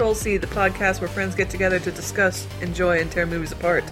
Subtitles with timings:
[0.00, 3.84] Control C, the podcast where friends get together to discuss, enjoy, and tear movies apart.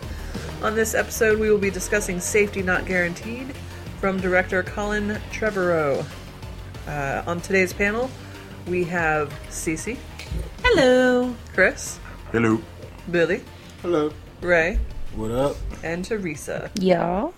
[0.62, 3.54] On this episode, we will be discussing Safety Not Guaranteed
[4.00, 6.02] from director Colin Trevorrow.
[6.86, 8.08] Uh, on today's panel,
[8.66, 9.98] we have Cece,
[10.62, 11.36] Hello.
[11.52, 11.98] Chris,
[12.32, 12.58] Hello.
[13.10, 13.42] Billy,
[13.82, 14.10] Hello.
[14.40, 14.78] Ray,
[15.14, 15.56] What up?
[15.84, 16.70] and Teresa.
[16.80, 17.34] Y'all.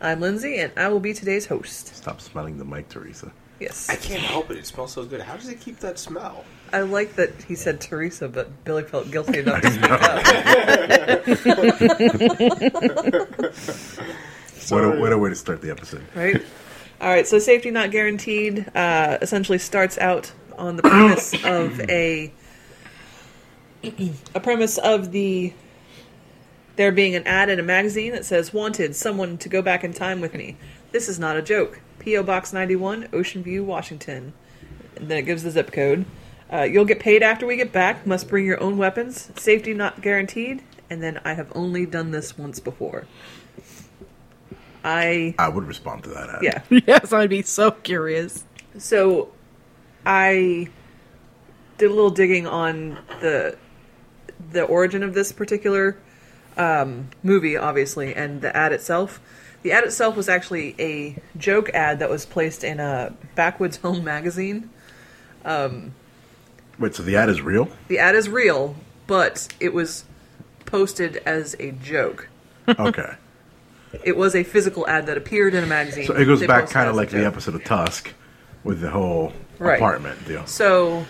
[0.00, 1.94] I'm Lindsay, and I will be today's host.
[1.96, 3.30] Stop smelling the mic, Teresa.
[3.60, 3.88] Yes.
[3.90, 4.56] I can't help it.
[4.56, 5.20] It smells so good.
[5.20, 6.44] How does it keep that smell?
[6.72, 9.90] I like that he said Teresa, but Billy felt guilty enough to speak
[13.80, 14.06] up.
[14.68, 16.04] What a, what a way to start the episode.
[16.14, 16.40] right?
[17.00, 22.32] All right, so safety not guaranteed uh, essentially starts out on the premise of a
[23.82, 25.52] a premise of the
[26.76, 29.92] there being an ad in a magazine that says wanted someone to go back in
[29.92, 30.56] time with me.
[30.92, 31.80] This is not a joke.
[32.00, 34.32] PO Box 91, Ocean View, Washington.
[34.96, 36.04] And then it gives the zip code.
[36.52, 38.06] Uh, you'll get paid after we get back.
[38.06, 39.30] Must bring your own weapons.
[39.36, 40.62] Safety not guaranteed.
[40.88, 43.06] And then I have only done this once before.
[44.82, 46.42] I I would respond to that ad.
[46.42, 46.62] yeah.
[46.86, 48.44] Yes, I'd be so curious.
[48.78, 49.30] So
[50.04, 50.68] I
[51.78, 53.56] did a little digging on the
[54.52, 55.98] the origin of this particular
[56.56, 59.20] um, movie, obviously, and the ad itself.
[59.62, 64.02] The ad itself was actually a joke ad that was placed in a Backwoods Home
[64.04, 64.70] magazine.
[66.78, 67.68] Wait, so the ad is real?
[67.88, 68.74] The ad is real,
[69.06, 70.04] but it was
[70.64, 72.28] posted as a joke.
[72.78, 73.14] Okay.
[74.04, 76.06] It was a physical ad that appeared in a magazine.
[76.06, 78.12] So it goes back kind of like the episode of Tusk
[78.62, 79.74] with the whole Right.
[79.76, 80.46] apartment deal.
[80.46, 81.04] So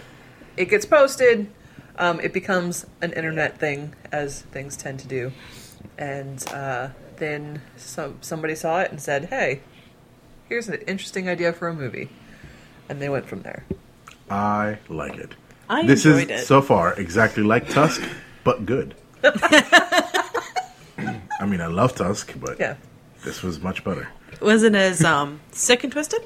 [0.57, 1.51] it gets posted.
[1.99, 5.33] Um, it becomes an internet thing, as things tend to do.
[5.99, 6.89] And uh,
[7.21, 9.61] then some somebody saw it and said, "Hey,
[10.49, 12.09] here's an interesting idea for a movie,"
[12.89, 13.65] and they went from there.
[14.29, 15.35] I like it.
[15.69, 16.47] I this enjoyed is it.
[16.47, 18.03] so far exactly like Tusk,
[18.43, 18.95] but good.
[21.39, 22.75] I mean, I love Tusk, but Yeah.
[23.25, 24.09] this was much better.
[24.43, 26.23] Wasn't as um sick and twisted.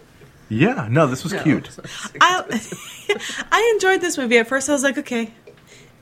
[0.48, 1.42] Yeah, no, this was No.
[1.42, 1.70] cute.
[2.20, 2.44] I
[3.52, 4.38] I enjoyed this movie.
[4.38, 5.32] At first, I was like, okay,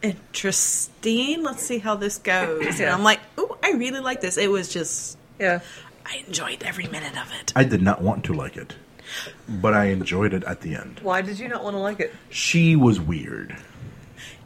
[0.03, 1.43] interesting.
[1.43, 2.81] Let's see how this goes.
[2.81, 4.37] And I'm like, oh, I really like this.
[4.37, 5.61] It was just, Yeah.
[6.05, 7.53] I enjoyed every minute of it.
[7.55, 8.75] I did not want to like it,
[9.49, 10.99] but I enjoyed it at the end.
[11.03, 12.13] Why did you not want to like it?
[12.29, 13.49] She was weird.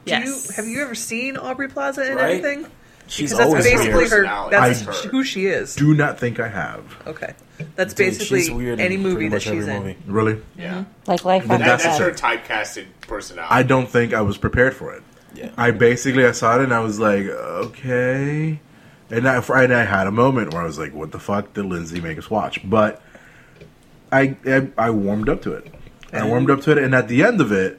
[0.04, 0.26] Do Yes.
[0.48, 2.32] you, have you ever seen Aubrey Plaza in Right?
[2.34, 2.66] anything?
[3.08, 4.10] She's Because that's always basically weird.
[4.10, 4.16] her.
[4.18, 4.56] Personality.
[4.56, 5.74] That's I- who she is.
[5.76, 6.84] Do not think I have.
[7.06, 7.34] Okay.
[7.74, 9.82] That's Dude, basically any movie that she's every in.
[9.82, 9.96] movie.
[10.06, 10.42] Really?
[10.58, 10.84] Yeah.
[11.06, 11.98] Like life That, that's death.
[12.00, 13.54] her typecasted personality.
[13.54, 15.02] I don't think I was prepared for it.
[15.36, 15.50] Yeah.
[15.56, 18.60] I basically I saw it and I was like, okay,
[19.10, 21.66] and I and I had a moment where I was like, what the fuck did
[21.66, 22.68] Lindsay make us watch?
[22.68, 23.02] But
[24.10, 25.72] I I, I warmed up to it.
[26.12, 27.78] I warmed up to it, and at the end of it,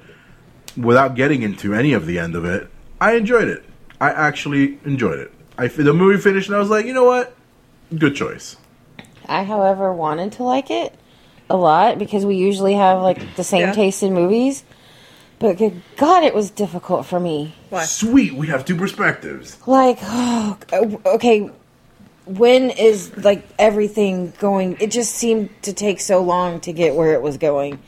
[0.76, 2.70] without getting into any of the end of it,
[3.02, 3.64] I enjoyed it.
[4.00, 5.34] I actually enjoyed it.
[5.58, 7.36] I the movie finished, and I was like, you know what,
[7.98, 8.58] good choice.
[9.28, 10.94] I, however, wanted to like it
[11.50, 13.74] a lot because we usually have like the same Yeah.
[13.74, 14.64] taste in movies.
[15.40, 17.54] But good God, it was difficult for me.
[17.70, 17.84] Why?
[17.86, 19.58] Sweet, we have two perspectives.
[19.68, 20.58] Like, oh,
[21.06, 21.52] okay,
[22.26, 24.78] when is like everything going?
[24.80, 27.80] It just seemed to take so long to get where it was going.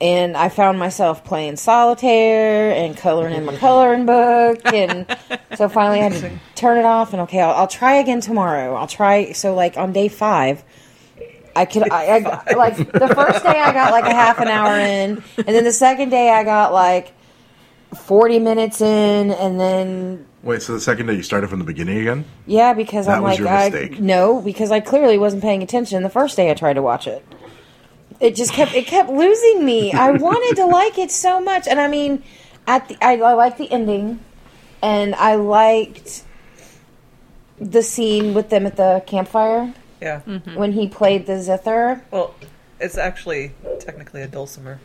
[0.00, 5.06] And I found myself playing solitaire and coloring in my coloring book, and
[5.56, 7.12] so finally I had to turn it off.
[7.12, 8.74] And okay, I'll, I'll try again tomorrow.
[8.74, 9.32] I'll try.
[9.32, 10.64] So like on day five,
[11.54, 11.90] I could.
[11.90, 15.46] I, I like the first day I got like a half an hour in, and
[15.46, 17.12] then the second day I got like
[17.94, 21.98] forty minutes in, and then Wait, so the second day you started from the beginning
[21.98, 22.24] again?
[22.46, 24.00] yeah, because That I'm was like, I mistake.
[24.00, 27.24] no, because I clearly wasn't paying attention the first day I tried to watch it.
[28.18, 29.92] It just kept it kept losing me.
[29.92, 32.22] I wanted to like it so much, and I mean,
[32.66, 34.20] at the I, I liked the ending,
[34.80, 36.24] and I liked
[37.60, 39.72] the scene with them at the campfire
[40.02, 40.20] Yeah.
[40.26, 40.56] Mm-hmm.
[40.56, 42.02] when he played the zither.
[42.10, 42.34] Well,
[42.80, 44.80] it's actually technically a dulcimer.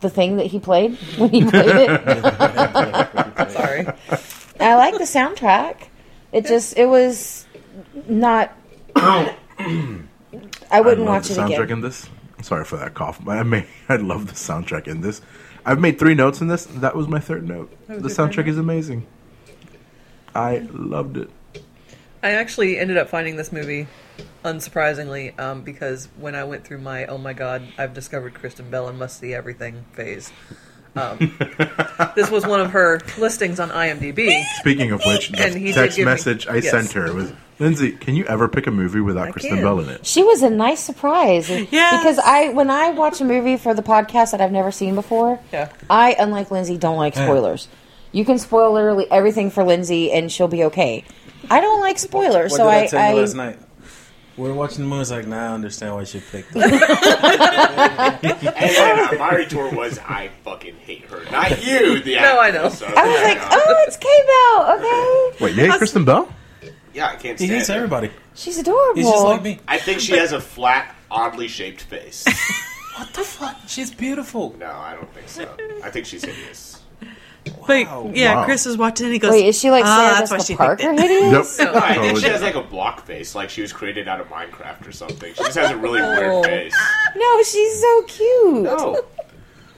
[0.00, 3.50] The thing that he played when he played it.
[3.50, 3.86] Sorry.
[4.60, 5.88] I like the soundtrack.
[6.32, 7.46] It just it was
[8.08, 8.52] not.
[8.96, 10.08] I wouldn't
[10.70, 11.78] I love watch the it soundtrack again.
[11.78, 12.08] in this.
[12.42, 15.20] Sorry for that cough, but I may I love the soundtrack in this.
[15.66, 16.66] I've made three notes in this.
[16.66, 17.72] That was my third note.
[17.88, 19.06] The soundtrack is amazing.
[20.34, 21.30] I loved it.
[22.24, 23.86] I actually ended up finding this movie,
[24.44, 28.88] unsurprisingly, um, because when I went through my "Oh my God, I've discovered Kristen Bell
[28.88, 30.32] and must see everything" phase,
[30.96, 31.18] Um,
[32.14, 34.44] this was one of her listings on IMDb.
[34.60, 36.70] Speaking of which, the And he did text give me- message I yes.
[36.70, 39.62] sent her was, Lindsay, can you ever pick a movie without I Kristen can.
[39.64, 40.06] Bell in it?
[40.06, 41.50] She was a nice surprise.
[41.50, 41.96] Yes.
[42.00, 45.40] Because I, when I watch a movie for the podcast that I've never seen before,
[45.52, 45.68] Yeah.
[45.90, 47.66] I, unlike Lindsay, don't like spoilers.
[48.12, 51.04] You can spoil literally everything for Lindsay and she'll be okay.
[51.50, 53.58] I don't like spoilers, What so did I, I, tell you I last night?
[54.36, 55.02] We were watching the movie.
[55.02, 56.62] It's was like, nah, I understand why she picked it.
[58.24, 61.22] And my retort was, I fucking hate her.
[61.30, 62.80] Not you, the No, I actress.
[62.80, 62.86] know.
[62.96, 64.78] I was like, oh, it's K Bell.
[64.78, 66.28] Okay, Wait, you hate Kristen Bell?
[66.92, 67.74] yeah, I can't stand he hates her.
[67.74, 68.10] everybody.
[68.34, 68.96] she's adorable.
[68.96, 69.60] He's just like me.
[69.68, 72.24] I think she has a flat, oddly shaped face.
[72.96, 73.56] What the fuck?
[73.66, 74.54] She's beautiful.
[74.56, 75.56] No, I don't think so.
[75.82, 76.80] I think she's hideous.
[77.66, 78.10] But Wow.
[78.14, 78.44] yeah, Wow.
[78.44, 80.52] Chris was watching and he goes, Wait, is she like ah, Sarah that's why Jessica
[80.52, 81.10] she Parker picked it.
[81.10, 81.58] hideous?
[81.58, 81.74] Nope.
[81.74, 84.28] No, I think she has like a block face, like she was created out of
[84.28, 85.32] Minecraft or something.
[85.34, 86.40] She just has a really Oh.
[86.40, 86.74] weird face.
[87.16, 88.62] No, she's so cute.
[88.62, 89.00] No,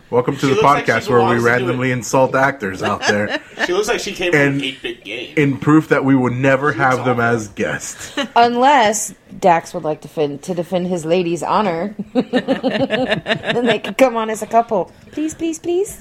[0.08, 3.73] Welcome to She the looks like podcast where we randomly insult actors out there she
[3.73, 5.35] looks like she came from an 8-bit game.
[5.37, 7.23] in proof that we would never have them awful.
[7.23, 8.17] as guests.
[8.37, 14.17] Unless Dax would like to defend to defend his lady's honor, then they could come
[14.17, 14.93] on as a couple.
[15.11, 16.00] Please, please, please.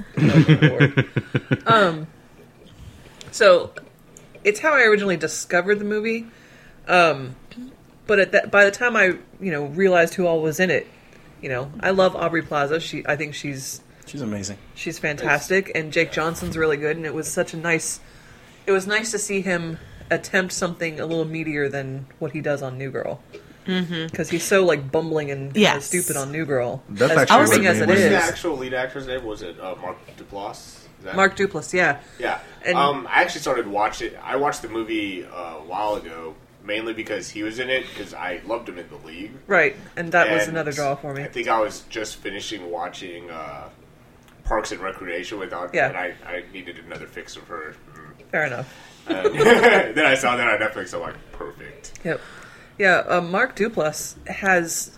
[1.66, 2.06] um,
[3.32, 3.72] so
[4.44, 6.28] it's how I originally discovered the movie.
[6.88, 7.36] Um,
[8.06, 9.06] but at that, by the time I,
[9.42, 10.88] you know, realized who all was in it,
[11.42, 12.80] you know, I love Aubrey Plaza.
[12.80, 13.82] She, I think she's
[14.16, 14.58] She's amazing.
[14.76, 16.96] she's fantastic, and Jake Johnson's really good.
[16.96, 18.00] And it was such a nice,
[18.66, 19.78] it was nice to see him
[20.10, 23.22] attempt something a little meatier than what he does on New Girl.
[23.66, 25.86] Because he's so like bumbling and kinda Yes.
[25.88, 26.84] stupid on New Girl.
[26.88, 29.26] That's as actually what as it made What's the actual lead actor's name?
[29.26, 30.82] Was it uh, Mark Duplass?
[31.04, 32.00] That- Mark Duplass, yeah.
[32.20, 32.40] Yeah.
[32.64, 34.12] And- um, I actually started watching.
[34.24, 37.86] I watched the movie uh, a while ago, mainly because he was in it.
[37.90, 39.32] Because I loved him in the league.
[39.48, 41.24] Right, and that was another draw for me.
[41.24, 43.70] I think I was just finishing watching uh,
[44.46, 45.88] Parks and Recreation with Aunt, Yeah.
[45.90, 47.76] and I, I needed another fix of her.
[47.94, 48.26] Mm.
[48.32, 48.74] Fair enough.
[49.08, 49.36] And
[49.98, 50.94] then I saw that on Netflix.
[50.94, 52.00] I'm like, perfect.
[52.04, 52.22] Yep.
[52.78, 54.98] Yeah, uh, Mark Duplass has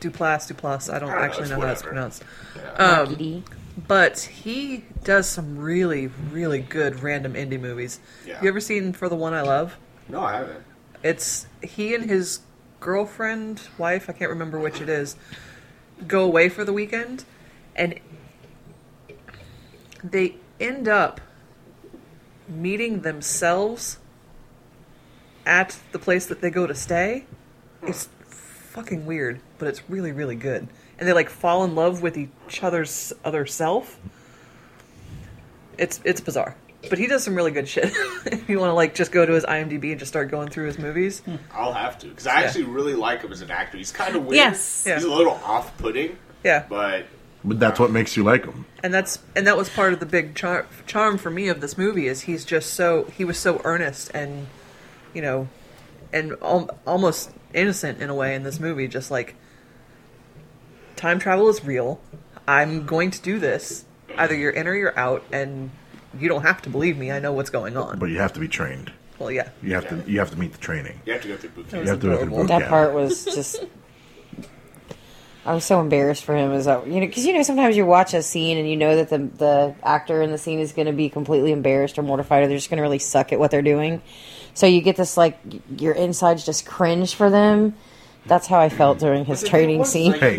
[0.00, 0.92] Duplass, Duplass.
[0.92, 2.24] I don't I don't know, actually it's know how it's pronounced.
[2.56, 2.72] Yeah.
[2.72, 3.44] Um,
[3.88, 7.98] but he does some really, really good random indie movies.
[8.26, 8.40] Yeah.
[8.42, 9.76] You ever seen For the One I Love?
[10.08, 10.64] no, I haven't.
[11.02, 12.40] It's he and his
[12.80, 15.16] girlfriend, wife, I can't remember which it is,
[16.06, 17.24] go away for the weekend,
[17.74, 17.98] and
[20.04, 21.20] they end up
[22.46, 23.98] meeting themselves
[25.46, 27.24] at the place that they go to stay.
[27.82, 30.68] It's fucking weird, but it's really, really good.
[30.98, 33.98] And they like fall in love with each other's other self.
[35.76, 36.56] It's it's bizarre.
[36.88, 37.84] But he does some really good shit.
[38.26, 40.66] if you want to like just go to his IMDb and just start going through
[40.66, 41.20] his movies.
[41.20, 41.36] Hmm.
[41.52, 42.46] I'll have to because I Yeah.
[42.46, 43.78] actually really like him as an actor.
[43.78, 44.36] He's kind of weird.
[44.36, 44.84] Yes.
[44.86, 44.94] Yeah.
[44.96, 46.64] He's a little off-putting, Yeah.
[46.68, 47.06] but
[47.46, 48.64] But that's what makes you like him.
[48.82, 51.76] and that's and that was part of the big char- charm for me of this
[51.76, 54.46] movie is he's just so he was so earnest and
[55.12, 55.48] you know
[56.12, 59.34] and al- almost innocent in a way in this movie just like
[60.96, 62.00] time travel is real
[62.48, 63.84] i'm going to do this
[64.16, 65.70] either you're in or you're out and
[66.18, 68.40] you don't have to believe me i know what's going on But you have to
[68.40, 68.92] be trained.
[69.18, 70.10] well yeah You have to.
[70.10, 71.00] You have to meet the training.
[71.04, 71.84] you have to go through boot camp.
[71.84, 72.38] You have to go through adorable.
[72.38, 73.64] boot That part was just.
[75.46, 76.52] I was so embarrassed for him.
[76.52, 79.10] As you know, because you know sometimes you watch a scene and you know that
[79.10, 82.48] the the actor in the scene is going to be completely embarrassed or mortified, or
[82.48, 84.00] they're just going to really suck at what they're doing.
[84.54, 85.38] So you get this like
[85.78, 87.74] your insides just cringe for them.
[88.26, 90.12] That's how I felt during his training scene.
[90.14, 90.36] Hey,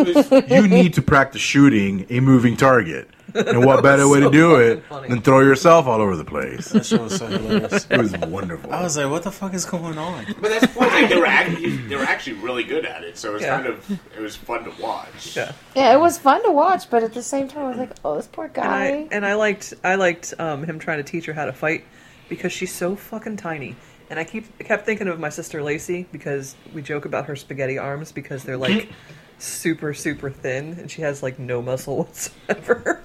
[0.47, 3.09] you need to practice shooting a moving target.
[3.33, 5.09] And what better way to do it funny.
[5.09, 6.69] than throw yourself all over the place?
[6.69, 7.85] That show was so hilarious.
[7.89, 8.71] It was wonderful.
[8.71, 10.25] I was like, what the fuck is going on?
[10.39, 10.91] But that's the point.
[10.93, 13.55] Like, they were actually they were actually really good at it, so it was Yeah.
[13.57, 15.35] kind of it was fun to watch.
[15.35, 17.91] yeah Yeah, it was fun to watch, but at the same time, I was like,
[18.05, 21.03] "Oh, this poor and guy." I and I liked I liked um, him trying to
[21.03, 21.83] teach her how to fight
[22.29, 23.75] because she's so fucking tiny.
[24.09, 27.77] And I keep kept thinking of my sister Lacey because we joke about her spaghetti
[27.77, 28.89] arms because they're like
[29.39, 33.01] super super thin and she has like no muscle whatsoever.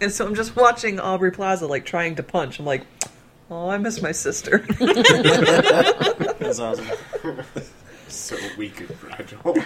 [0.00, 2.58] And so I'm just watching Aubrey Plaza like trying to punch.
[2.58, 2.86] I'm like,
[3.50, 4.58] oh, I miss my sister.
[6.38, 6.86] That's awesome.
[8.08, 9.56] So weak and fragile.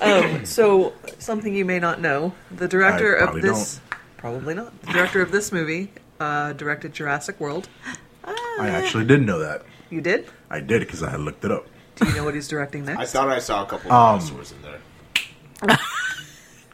[0.00, 3.80] Um, so something you may not know: the director I of probably this,
[4.16, 7.68] probably not, the director of this movie uh, directed Jurassic World.
[8.24, 9.62] I actually didn't know that.
[9.90, 10.28] You did?
[10.50, 11.66] I did because I had looked it up.
[11.96, 13.00] Do you know what he's directing next?
[13.00, 15.78] I thought I saw a couple Um, of dinosaurs in there.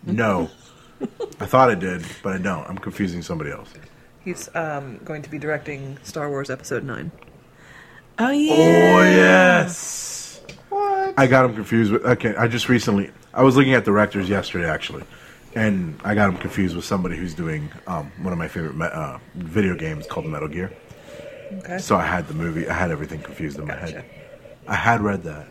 [0.04, 0.50] No,
[1.40, 2.68] I thought I did, but I don't.
[2.68, 3.72] I'm confusing somebody else.
[4.24, 7.12] He's um, going to be directing Star Wars Episode Nine.
[8.18, 8.52] Oh yeah.
[8.54, 10.40] Oh yes.
[10.70, 11.14] What?
[11.16, 12.04] I got him confused with.
[12.04, 13.10] Okay, I just recently.
[13.34, 15.04] I was looking at directors yesterday actually,
[15.54, 18.86] and I got him confused with somebody who's doing um, one of my favorite me-
[18.86, 20.72] uh, video games called Metal Gear.
[21.58, 21.78] Okay.
[21.78, 23.92] So I had the movie, I had everything confused in my Gotcha.
[24.00, 24.04] head.
[24.66, 25.46] I had read that.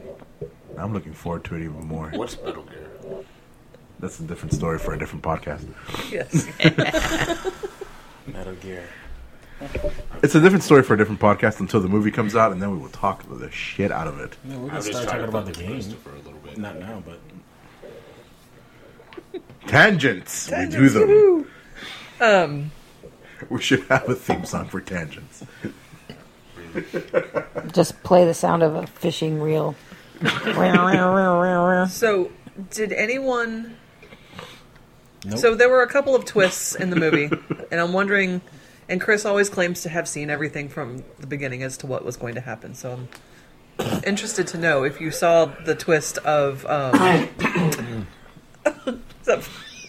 [0.78, 2.10] I'm looking forward to it even more.
[2.16, 3.24] What's Metal Gear?
[4.00, 5.64] That's a different story for a different podcast.
[6.12, 6.48] yes.
[8.28, 8.84] Metal Gear.
[10.24, 12.72] It's a different story for a different podcast until the movie comes out, and then
[12.72, 14.36] we will talk the shit out of it.
[14.44, 15.80] Yeah, we're gonna start talking to about the game.
[15.82, 16.58] For a little bit.
[16.58, 17.20] Not now, but
[19.68, 21.10] Tangents, we do Tangents, them.
[21.10, 21.48] woohoo.
[22.22, 22.72] Um.
[23.50, 25.44] We should have a theme song for tangents.
[27.72, 29.76] Just play the sound of a fishing reel.
[31.88, 32.32] So,
[32.70, 33.78] did anyone?
[35.26, 35.40] Nope.
[35.40, 37.30] So there were a couple of twists in the movie,
[37.72, 38.42] and I'm wondering.
[38.90, 42.18] And Chris always claims to have seen everything from the beginning as to what was
[42.18, 42.76] going to happen.
[42.76, 43.00] So
[43.80, 46.66] I'm interested to know if you saw the twist of.
[46.66, 47.30] Um,
[48.66, 49.40] is, that,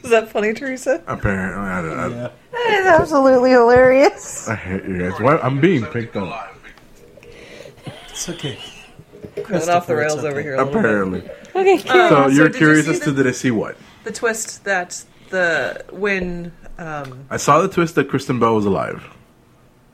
[0.04, 1.02] is that funny, Teresa?
[1.06, 2.30] Apparently, I, don't, I, yeah.
[2.52, 4.48] That is absolutely hilarious.
[4.48, 5.20] I hate you guys.
[5.20, 6.48] Why, I'm being picked on.
[8.10, 8.58] It's okay.
[9.36, 10.54] Going off the Christopher, it's rails over here.
[10.54, 10.78] A little bit.
[10.80, 11.30] Apparently.
[11.54, 11.78] Okay.
[11.78, 13.76] So so you're did you curious see as to the- did I see what?
[14.04, 19.02] The twist that the when um, I saw the twist that Kristen Bell was alive.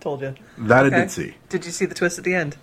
[0.00, 0.34] told you.
[0.58, 0.96] That I Okay.
[1.00, 1.34] did see.
[1.48, 2.56] Did you see the twist at the end?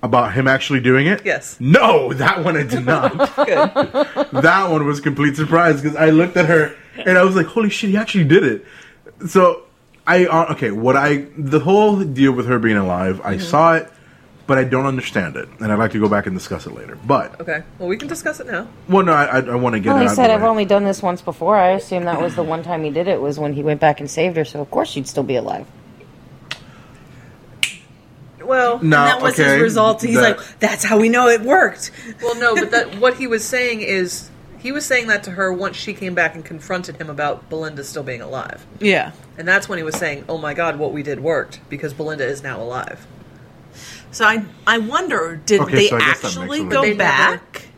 [0.00, 1.22] About him actually doing it?
[1.24, 1.56] Yes.
[1.58, 3.10] No, that one I did not.
[3.36, 4.42] Good.
[4.42, 7.68] that one was complete surprise because I looked at her and I was like, "Holy
[7.68, 8.64] shit, he actually did it!"
[9.26, 9.64] So
[10.06, 13.90] I uh, okay, what I the whole deal with her being alive, I saw it,
[14.46, 16.96] but I don't understand it, and I'd like to go back and discuss it later.
[17.04, 17.64] But Okay.
[17.80, 18.68] Well, we can discuss it now.
[18.88, 20.42] well, no, I, I, I want to get Well, it he out said of I've
[20.42, 20.48] way.
[20.48, 21.56] only done this once before.
[21.56, 23.98] I assume that was the one time he did it was when he went back
[23.98, 24.44] and saved her.
[24.44, 25.66] So of course she'd still be alive.
[28.48, 30.00] Well, No, and that was okay, his result.
[30.02, 31.90] He's that- like, that's how we know it worked.
[32.22, 35.52] well, no, but that what he was saying is he was saying that to her
[35.52, 39.12] once she came back and confronted him about Belinda still being alive, Yeah.
[39.36, 42.24] and that's when he was saying, "Oh my God, what we did worked because Belinda
[42.26, 43.06] is now alive."
[44.10, 46.94] So I I wonder, did Okay, they so I guess that makes actually go they
[46.94, 47.68] back?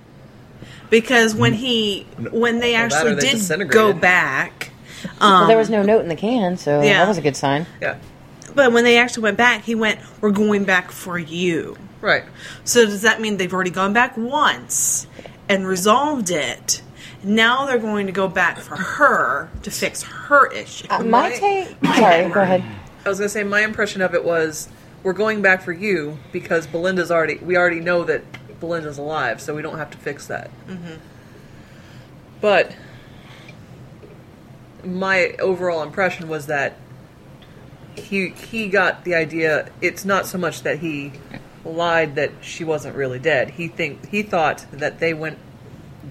[0.89, 4.71] Because when he when they Well, actually they did go back,
[5.21, 6.99] um, well, there was no note in the can, so yeah.
[7.01, 7.67] that was a good sign.
[7.83, 7.97] Yeah.
[8.55, 12.25] But when they actually went back, he went, "We're going back for you." Right.
[12.65, 15.07] So does that mean they've already gone back once
[15.49, 16.83] and resolved it?
[17.23, 20.87] Now they're going to go back for her to fix her issue.
[20.89, 21.35] Uh, my Right.
[21.39, 21.77] take.
[21.97, 22.65] Sorry, go ahead.
[23.05, 24.69] I was gonna say my impression of it was
[25.03, 28.23] we're going back for you because Belinda's already we already know that
[28.61, 30.51] Belinda's alive, so we don't have to fix that.
[30.69, 30.95] Mm-hmm.
[32.41, 32.75] But
[34.85, 36.77] my overall impression was that
[38.01, 39.69] he he got the idea.
[39.81, 41.13] It's not so much that he
[41.65, 43.51] lied that she wasn't really dead.
[43.51, 45.39] He think he thought that they went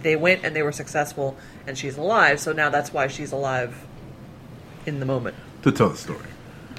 [0.02, 1.36] they went and they were successful
[1.68, 2.40] and she's alive.
[2.40, 3.76] So now that's why she's alive
[4.86, 5.36] in the moment.
[5.64, 6.20] to tell the story.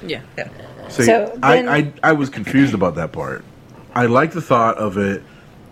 [0.05, 0.21] Yeah.
[0.37, 0.49] Yeah.
[0.89, 3.43] See, So then- I, I I was confused about that part.
[3.93, 5.21] I like the thought of it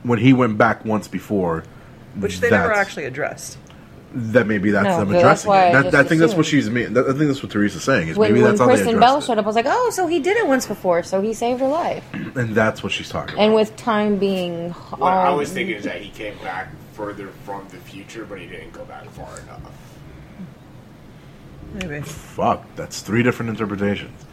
[0.04, 1.64] when he went back once before,
[2.16, 3.58] Which they never actually addressed.
[4.12, 5.74] That maybe that's No, them but that's addressing it.
[5.74, 6.94] That, just I think that's what she's mean.
[6.94, 8.08] that- I think that's what Teresa's saying.
[8.08, 9.66] Is When, maybe when that's how they Kristen Bell addressed showed up, I was like,
[9.68, 12.04] oh, so he did it once before, so he saved her life.
[12.14, 13.44] and that's what she's talking about.
[13.44, 17.28] And with time being, What I um, was thinking is that he came back further
[17.46, 19.62] from the future, but he didn't go back far enough.
[21.76, 22.02] Maybe.
[22.02, 24.26] Fuck, that's three different interpretations.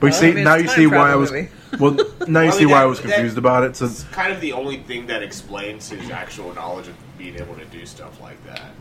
[0.00, 1.30] But you see, I mean, now you see why I was.
[1.30, 1.48] movie.
[1.78, 1.92] Well,
[2.26, 3.76] now you Well, I see mean, why I was confused about it.
[3.76, 7.54] So It's kind of the only thing that explains his actual knowledge of being able
[7.54, 8.72] to do stuff like that.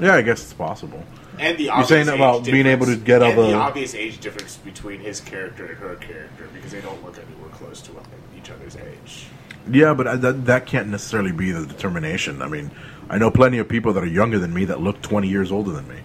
[0.00, 1.02] Yeah, I guess it's possible.
[1.38, 3.94] And the You're obvious saying age about being able to get and the- the obvious
[3.94, 7.92] age difference between his character and her character because they don't look anywhere close to
[8.36, 9.26] each other's age.
[9.70, 12.42] Yeah, but I, that that can't necessarily be the determination.
[12.42, 12.70] I mean,
[13.10, 15.70] I know plenty of people that are younger than me that look twenty years older
[15.72, 15.96] than me.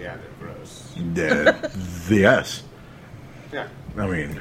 [0.00, 0.92] Yeah, they're gross.
[1.14, 1.68] Yeah,
[2.10, 2.62] yes.
[3.52, 3.68] Yeah.
[3.96, 4.40] I mean,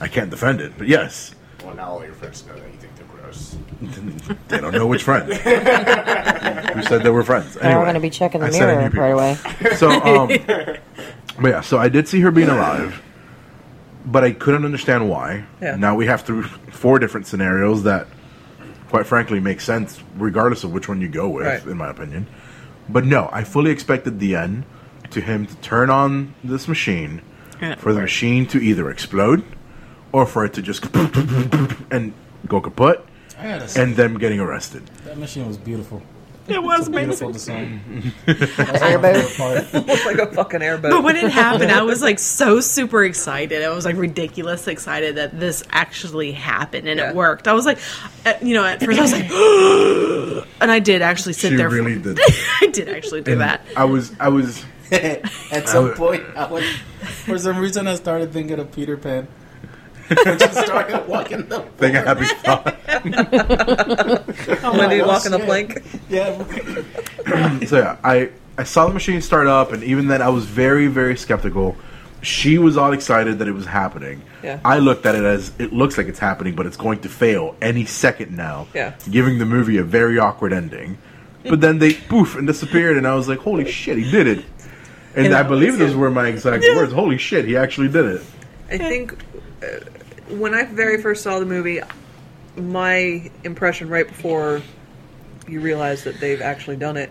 [0.00, 1.34] I can't defend it, but yes.
[1.64, 2.95] Well, now all your friends know that you think
[3.32, 4.36] they're.
[4.48, 5.32] They don't know which friend.
[5.32, 7.56] Who said they were friends?
[7.56, 9.68] now Anyway, we're going to be checking the I said I mirror knew right people.
[9.68, 9.76] away.
[9.76, 9.90] So,
[11.40, 13.02] um, but yeah, so I did see her being alive,
[14.04, 15.44] but I couldn't understand why.
[15.60, 15.76] Yeah.
[15.76, 18.06] Now we have through four different scenarios that,
[18.88, 21.64] quite frankly, make sense regardless of which one you go with, Right.
[21.66, 22.26] in my opinion.
[22.88, 24.64] But no, I fully expected the end
[25.10, 27.20] to him to turn on this machine,
[27.60, 27.74] Yeah.
[27.76, 29.42] for the machine to either explode,
[30.12, 30.86] or for it to just
[31.90, 32.12] and
[32.46, 34.86] go kaput, I gotta say, and them getting arrested.
[35.04, 36.02] that machine was beautiful.
[36.48, 38.12] It was Beautiful amazing.
[38.26, 38.82] the song.
[38.82, 39.74] Airboat.
[39.88, 40.92] Looks like a fucking airboat.
[40.92, 43.64] But when it happened, I was like so super excited.
[43.64, 47.10] I was like ridiculously excited that this actually happened and Yeah.
[47.10, 47.48] it worked.
[47.48, 47.78] I was like,
[48.24, 51.68] uh, you know, at first I was like, and I did actually sit She there.
[51.68, 52.16] for- really did.
[52.62, 53.62] I did actually do And that.
[53.76, 54.64] I was, I was.
[54.92, 56.62] At some would- point, I would,
[57.24, 59.26] for some reason, I started thinking of Peter Pan.
[60.24, 62.64] when she started walking the Think a happy thought.
[64.74, 65.82] when Oh, you walk in the plank.
[66.08, 66.44] Yeah.
[67.66, 70.86] So yeah, I I saw the machine start up, and even then, I was very
[70.86, 71.76] very skeptical.
[72.22, 74.22] She was all excited that it was happening.
[74.42, 74.60] Yeah.
[74.64, 77.56] I looked at it as it looks like it's happening, but it's going to fail
[77.60, 78.68] any second now.
[78.74, 78.94] Yeah.
[79.10, 80.98] Giving the movie a very awkward ending.
[81.48, 84.44] But then they poof and disappeared, and I was like, "Holy shit, he did it!"
[85.16, 86.92] And, I believe those were my exact words.
[86.92, 88.22] Holy shit, he actually did it.
[88.70, 89.16] I think
[89.62, 89.66] uh,
[90.34, 91.80] when I very first saw the movie,
[92.56, 94.62] my impression right before
[95.46, 97.10] you realize that they've actually done it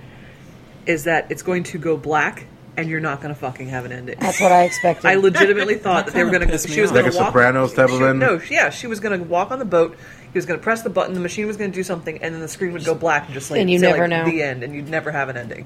[0.85, 2.45] is that it's going to go black
[2.77, 4.17] and you're not going to fucking have an ending.
[4.19, 5.07] That's what I expected.
[5.07, 6.47] I legitimately thought that they were going to.
[6.47, 7.27] pissed me She was Like a walk.
[7.27, 8.19] Sopranos type of she- ending?
[8.19, 9.95] No, she- yeah, she was going to walk on the boat.
[10.33, 11.13] He was going to press the button.
[11.13, 13.33] The machine was going to do something, and then the screen would go black and
[13.33, 14.25] just like And you say, never like, know.
[14.25, 15.65] the end, and you'd never have an ending.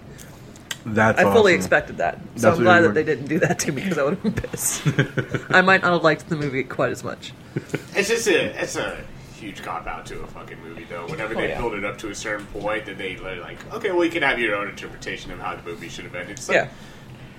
[0.93, 1.60] That's I fully awesome.
[1.60, 4.03] expected that, so That's I'm glad that they didn't do that to me because I
[4.03, 4.84] would have been pissed.
[5.50, 7.34] I might not have liked the movie quite as much.
[7.96, 8.98] It's just a it's a
[9.36, 11.05] huge cop out to a fucking movie though.
[11.08, 11.58] Whenever oh, they Oh, yeah.
[11.60, 14.38] build it up to a certain point, then they like, okay, well, you can have
[14.39, 16.38] your own interpretation of how the movie should have ended.
[16.38, 16.69] It's like, Yeah.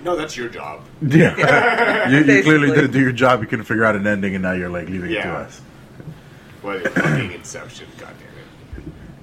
[0.03, 0.83] no, that's your job.
[1.01, 3.41] Yeah, you, you clearly didn't do your job.
[3.41, 5.37] You couldn't figure out an ending, and now you're like leaving it to Yeah.
[5.37, 5.61] us.
[6.63, 8.30] Well, it's fucking Inception, goddamn it.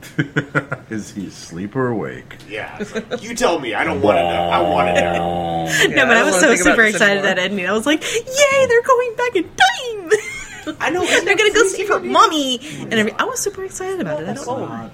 [0.91, 2.37] Is he asleep or awake?
[2.49, 3.75] Yeah, like, you tell me.
[3.75, 4.29] I don't want to know.
[4.51, 5.67] I want to know.
[5.69, 7.35] Yeah, no, but I, don't was so think about super this excited anymore.
[7.35, 7.67] that ending.
[7.67, 8.67] I was like, "Yay!
[8.67, 10.77] They're going back in time.
[10.81, 11.05] I know.
[11.25, 14.29] they're gonna go see her mommy." And every- I was super excited about it.
[14.29, 14.91] I don't know.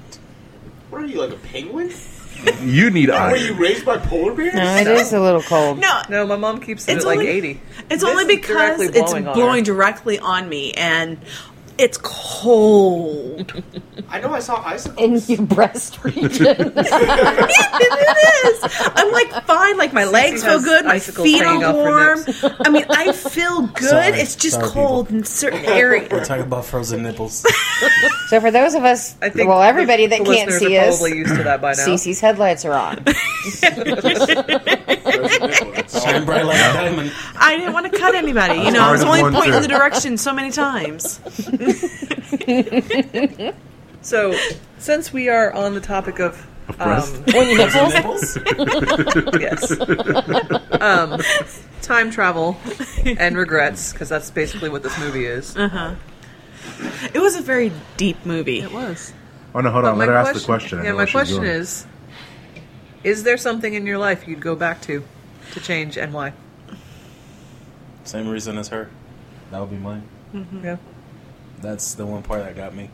[0.90, 1.92] What are you like a penguin?
[2.60, 4.54] You need Were you raised by polar bears?
[4.54, 5.78] no, it is a little cold.
[5.78, 7.58] No, No, my mom keeps it It's at like 80.
[7.90, 11.18] It's This only because directly it's blowing on blowing directly on me, and
[11.78, 13.52] it's cold.
[14.08, 14.32] I know.
[14.32, 15.28] I saw icicles.
[15.28, 16.22] In your breast region.
[16.76, 18.60] it is.
[18.94, 19.76] I'm like fine.
[19.76, 20.84] Like my legs feel good.
[20.84, 22.18] My icicles feet hanging are off her warm.
[22.20, 22.44] nips.
[22.66, 23.88] I mean, I feel good.
[23.88, 24.06] Sorry.
[24.20, 26.10] it's just Sorry, cold in certain areas.
[26.10, 27.44] We're talking about frozen nipples.
[28.28, 30.88] so for those of us, I think well, everybody the, that can't listeners see are
[30.88, 31.86] us, probably used to that by now.
[31.86, 33.04] Cece's headlights are on.
[35.88, 37.12] Shine bright like a diamond.
[37.36, 38.60] I didn't want to cut anybody.
[38.60, 41.20] You know, I hard was only one pointing to- the direction so many times.
[44.00, 44.34] So,
[44.78, 47.14] since we are on the topic of, Of breast?
[47.14, 48.36] um, When you Frozen nipples?
[48.36, 49.40] nipples?
[49.40, 49.70] yes,
[50.82, 51.22] um,
[51.80, 52.58] time travel
[53.06, 55.56] and regrets, because that's basically what this movie is.
[55.56, 55.94] Uh-huh.
[57.14, 58.60] It was a very deep movie.
[58.60, 59.14] It was.
[59.54, 59.96] Oh no, hold on.
[59.96, 60.84] Let her ask the question.
[60.84, 61.86] Yeah, my question is:
[63.04, 65.02] Is there something in your life you'd go back to,
[65.54, 66.32] to change, and why?
[68.04, 68.90] Same reason as her.
[69.50, 70.02] That would be mine.
[70.34, 70.64] Mm-hmm.
[70.64, 70.76] Yeah.
[71.60, 72.90] That's the one part that got me.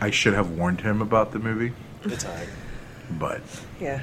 [0.00, 1.72] I should have warned him about the movie,
[2.04, 2.48] It's alright.
[3.10, 3.40] but
[3.80, 4.02] Yeah.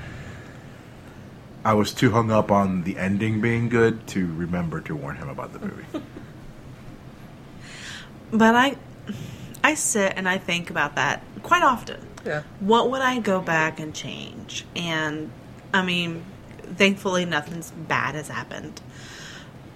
[1.66, 5.30] I was too hung up on the ending being good to remember to warn him
[5.30, 5.86] about the movie.
[8.32, 8.76] But I,
[9.64, 12.00] I sit and I think about that quite often.
[12.26, 12.42] Yeah.
[12.60, 14.66] What would I go back and change?
[14.76, 15.30] And
[15.72, 16.24] I mean,
[16.64, 18.82] thankfully, nothing's bad has happened.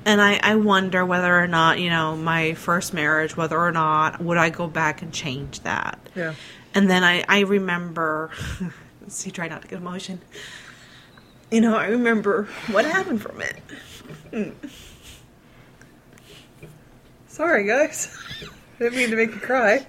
[0.06, 4.22] And I, I wonder whether or not, you know, my first marriage, whether or not
[4.22, 6.00] would I go back and change that.
[6.16, 6.34] Yeah.
[6.74, 8.32] And then I, I remember,
[9.08, 10.22] see, try not to get emotion.
[11.52, 13.58] You know, I remember what happened from it.
[14.32, 14.68] Hmm.
[17.28, 18.18] Sorry, guys.
[18.80, 19.86] Didn't mean to make you cry.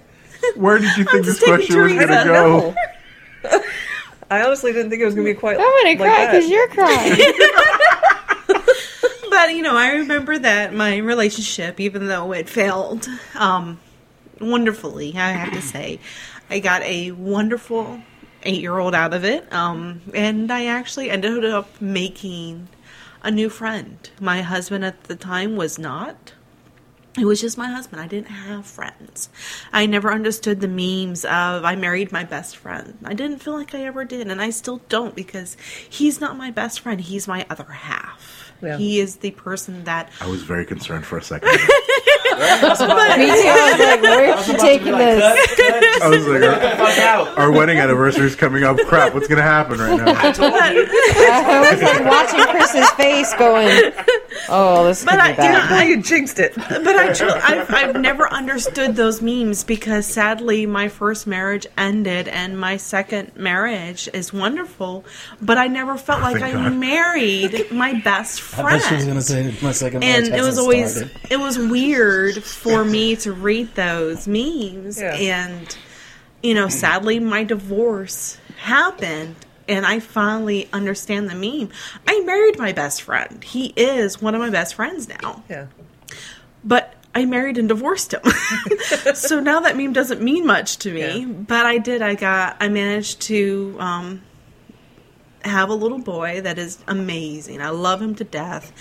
[0.55, 3.61] Where did you think just this taking question was going to go?
[4.29, 5.57] I honestly didn't think it was going to be quite.
[5.57, 7.17] Like I'm gonna like cry because you're crying.
[9.29, 13.79] But you know, I remember that my relationship, even though it failed, um,
[14.41, 15.99] wonderfully, I have to say,
[16.49, 18.01] I got a wonderful
[18.43, 22.67] eight-year-old out of it, um, and I actually ended up making
[23.23, 24.09] a new friend.
[24.19, 26.33] My husband at the time was not.
[27.19, 28.01] It was just my husband.
[28.01, 29.29] I didn't have friends.
[29.73, 32.97] I never understood the memes of I married my best friend.
[33.03, 35.57] I didn't feel like I ever did, and I still don't because
[35.89, 37.01] he's not my best friend.
[37.01, 38.53] He's my other half.
[38.61, 38.77] Yeah.
[38.77, 41.49] He is the person that I was very concerned for a second.
[42.39, 42.45] Me too.
[42.45, 46.01] I was like, where are you taking this?
[46.01, 48.77] I was like, our, our wedding anniversary is coming up.
[48.79, 50.07] Crap, what's going to happen right now?
[50.07, 50.27] I,
[51.45, 53.93] I was like watching Chris's face going,
[54.51, 55.87] Oh, this could But I- be you know, bad.
[55.89, 56.55] You jinxed it.
[56.55, 62.27] but I truly, I've, I've never understood those memes because sadly my first marriage ended
[62.27, 65.05] and my second marriage is wonderful,
[65.41, 66.75] but I never felt like Thank I God.
[66.77, 69.53] married my best I she was gonna friend.
[69.53, 71.17] say my second marriage And it was always started.
[71.29, 75.13] it was weird for me to read those memes Yeah.
[75.15, 75.77] and
[76.41, 79.35] you know sadly my divorce happened
[79.69, 81.69] and I finally understand the meme.
[82.07, 83.41] I married my best friend.
[83.43, 85.67] He is one of my best friends now Yeah.
[86.63, 88.21] but I married and divorced him.
[89.15, 91.19] so now that meme doesn't mean much to me.
[91.21, 91.25] Yeah.
[91.25, 92.01] But I did.
[92.01, 92.57] I got.
[92.59, 94.21] I managed to um,
[95.43, 97.61] have a little boy that is amazing.
[97.61, 98.71] I love him to death,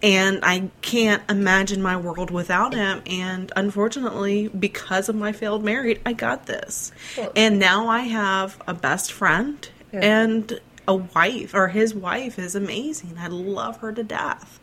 [0.00, 3.02] and I can't imagine my world without him.
[3.06, 6.92] And unfortunately, because of my failed marriage, I got this.
[7.16, 10.22] Well- and now I have a best friend Yeah.
[10.22, 13.16] and a wife, or his wife is amazing.
[13.18, 14.60] I love her to death.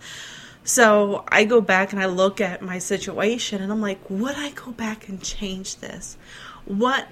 [0.64, 4.52] So I go back and I look at my situation and I'm like, would I
[4.52, 6.18] go back and change this?
[6.66, 7.08] What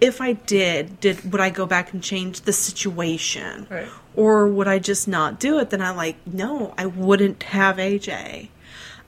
[0.00, 3.68] if I did, did would I go back and change the situation?
[3.70, 3.88] Right.
[4.16, 5.70] Or would I just not do it?
[5.70, 8.48] Then I'm like, no, I wouldn't have AJ.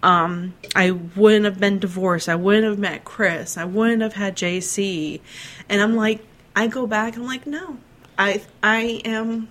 [0.03, 2.29] Um, I wouldn't have been divorced.
[2.29, 3.57] I wouldn't have met Chris.
[3.57, 5.21] I wouldn't have had JC.
[5.69, 7.17] And I'm like, I go back.
[7.17, 7.79] I'm like, no,
[8.19, 9.49] I I am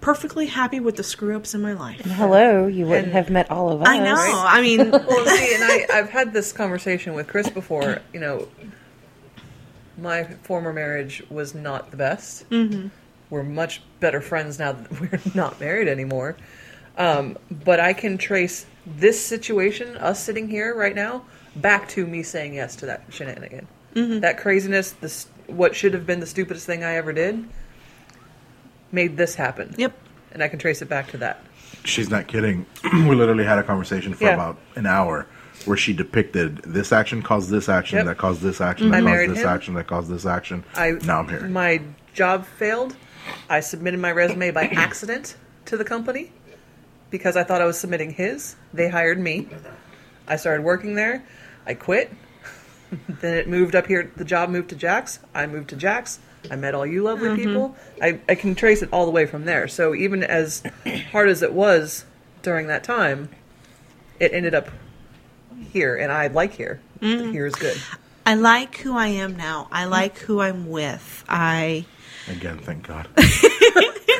[0.00, 2.00] perfectly happy with the screw ups in my life.
[2.02, 3.88] Hello, you wouldn't And- have met all of us.
[3.88, 4.14] I know.
[4.16, 8.00] I mean, Well, see, and I, I've had this conversation with Chris before.
[8.12, 8.48] You know,
[9.98, 12.48] my former marriage was not the best.
[12.50, 12.88] Mm-hmm.
[13.30, 16.36] We're much better friends now that we're not married anymore.
[16.98, 21.24] Um, but I can trace this situation, us sitting here right now,
[21.56, 23.66] back to me saying yes to that shenanigan.
[23.94, 27.48] That craziness, this what should have been the stupidest thing I ever did,
[28.92, 29.74] made this happen.
[29.78, 29.92] Yep.
[30.32, 31.42] And I can trace it back to that.
[31.84, 32.66] She's not kidding.
[32.92, 34.34] we literally had a conversation for Yeah.
[34.34, 35.26] about an hour
[35.64, 38.06] where she depicted this action caused this action Yep.
[38.06, 39.50] that caused this action I that married caused this him.
[39.50, 40.64] action that caused this action.
[40.74, 41.40] I now I'm here.
[41.48, 41.80] My
[42.12, 42.96] job failed.
[43.48, 46.32] I submitted my resume by accident to the company
[47.10, 48.56] because I thought I was submitting his.
[48.74, 49.48] They hired me.
[50.28, 51.24] I started working there.
[51.66, 52.12] I quit.
[53.08, 54.10] then it moved up here.
[54.16, 55.18] The job moved to Jax.
[55.34, 56.18] I moved to Jax.
[56.50, 57.36] I met all you lovely mm-hmm.
[57.36, 57.76] people.
[58.00, 59.68] I, I can trace it all the way from there.
[59.68, 60.62] So even as
[61.12, 62.04] hard as it was
[62.42, 63.28] during that time,
[64.20, 64.68] it ended up
[65.70, 66.80] here, and I like here.
[67.00, 67.32] Mm.
[67.32, 67.76] Here is good.
[68.24, 69.68] I like who I am now.
[69.70, 71.24] I like who I'm with.
[71.28, 71.86] I
[72.28, 73.08] Again, thank God.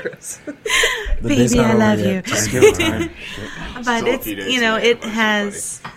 [0.00, 0.40] Chris.
[1.22, 2.14] Baby, I love yet.
[2.14, 2.22] you.
[2.22, 3.10] Just give it time.
[3.84, 5.80] but it's you know it has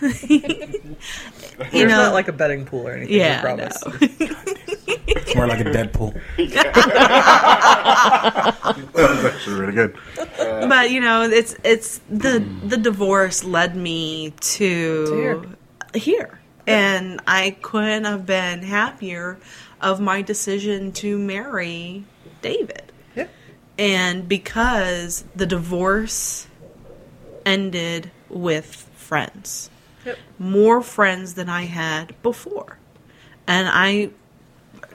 [1.72, 3.16] you There's know not like a betting pool or anything.
[3.16, 3.82] I yeah promise.
[3.86, 3.92] no.
[5.06, 6.20] It's more like a Deadpool.
[8.94, 9.96] That's actually really good.
[10.18, 15.56] Uh, but you know it's it's the the divorce led me to
[15.94, 19.38] here and I couldn't have been happier
[19.80, 22.04] of my decision to marry
[22.42, 22.92] David.
[23.16, 23.28] Yeah.
[23.78, 26.46] And because the divorce
[27.44, 29.70] ended with friends,
[30.04, 30.18] Yep.
[30.38, 32.78] more friends than I had before.
[33.46, 34.10] And I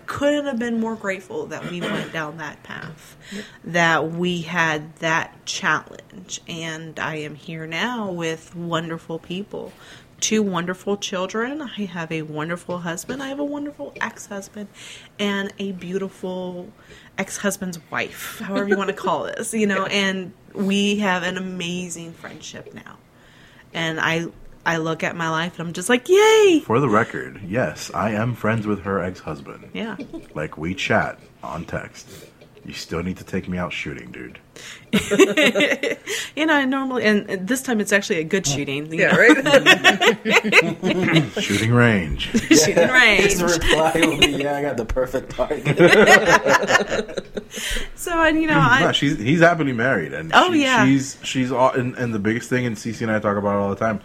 [0.06, 3.18] couldn't have been more grateful that we went down that path,
[3.63, 6.41] that we had that challenge.
[6.48, 9.74] And I am here now with wonderful people.
[10.22, 11.62] Two wonderful children.
[11.62, 13.22] I have a wonderful husband.
[13.22, 14.70] I have a wonderful ex husband
[15.20, 16.72] and a beautiful
[17.18, 21.38] ex husband's wife, however you want to call this, you know, and we have an
[21.38, 22.98] amazing friendship now.
[23.74, 24.28] And I
[24.65, 26.62] I look at my life and I'm just like, yay!
[26.65, 29.69] For the record, yes, I am friends with her ex-husband.
[29.73, 29.95] Yeah.
[30.34, 32.08] Like we chat on text.
[32.65, 34.39] You still need to take me out shooting, dude.
[36.36, 38.91] You know, I normally, and this time it's actually a good shooting.
[38.91, 39.17] You Yeah, know?
[40.23, 41.32] right?
[41.41, 42.23] Shooting range.
[42.49, 43.23] shooting range.
[43.23, 45.78] His reply will be, "Yeah, I got the perfect target."
[47.95, 50.86] So, and you know, no, she's he's happily married, and Oh, she- yeah.
[50.86, 53.60] she's she's all, and, and the biggest thing, and Cece and I talk about it
[53.60, 54.01] all the time.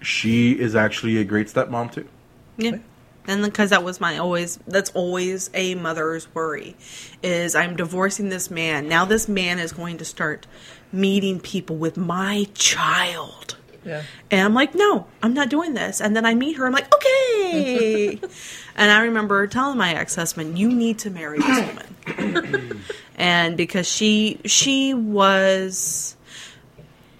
[0.00, 2.08] She is actually a great stepmom too.
[2.56, 2.78] yeah.
[3.26, 6.76] And because that was my always, that's always a mother's worry,
[7.22, 8.88] is I'm divorcing this man.
[8.88, 10.46] Now this man is going to start
[10.92, 13.56] meeting people with my child.
[13.84, 14.02] yeah.
[14.30, 16.00] And I'm like, no, I'm not doing this.
[16.00, 16.66] And then I meet her.
[16.66, 18.18] I'm like, okay.
[18.76, 21.66] and I remember telling my ex husband, you need to marry this
[22.06, 22.82] woman.
[23.16, 26.16] and because she she was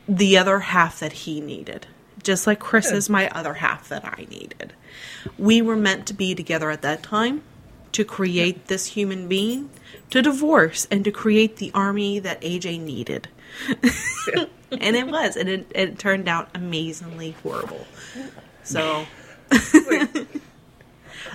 [0.09, 1.87] the other half that he needed,
[2.23, 4.73] just like Chris is my other half that I needed.
[5.39, 7.43] We were meant to be together at that time
[7.93, 9.71] to create this human being,
[10.11, 13.29] to divorce, and to create the army that AJ needed.
[14.71, 17.87] and it was, and it, it turned out amazingly horrible.
[18.63, 19.07] So,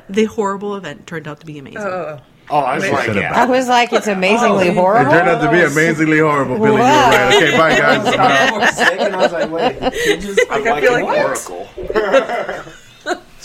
[0.10, 1.82] the horrible event turned out to be amazing.
[1.82, 3.34] Oh, Oh, I was like, Said yeah.
[3.42, 6.68] I was like, it's amazingly Oh, It turned out to be amazingly horrible, Billy.
[6.68, 7.10] You were Wow.
[7.10, 7.36] right.
[7.36, 8.02] Okay, bye, guys.
[8.16, 9.80] For a second, I was like, wait,
[10.22, 11.70] just I'm I feel an like- oracle.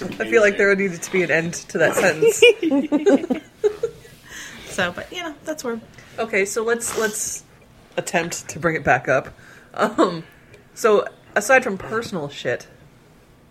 [0.00, 3.42] I feel like there needed to be an end to that sentence.
[4.68, 5.80] So, but you know, that's where.
[6.20, 7.42] Okay, so let's let's
[7.96, 9.28] attempt to bring it back up.
[9.74, 10.22] Um,
[10.74, 12.68] so aside from personal shit,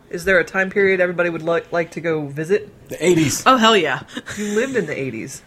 [0.09, 2.69] is there a time period everybody would like like to go visit?
[2.89, 3.43] the 80s.
[3.45, 4.03] Oh hell yeah!
[4.37, 5.41] You lived in the '80s.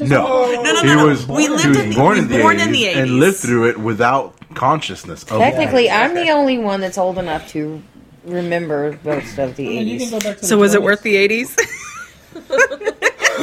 [0.00, 1.06] no, No, no, he no, no.
[1.08, 3.10] was, We lived he was in the- born, in the, born 80s in the and
[3.20, 5.22] lived through it without consciousness.
[5.24, 7.82] Of Technically, I'm the only one that's old enough to
[8.24, 10.10] remember most of the I mean, 80s.
[10.10, 11.56] go So the was it worth the eighties?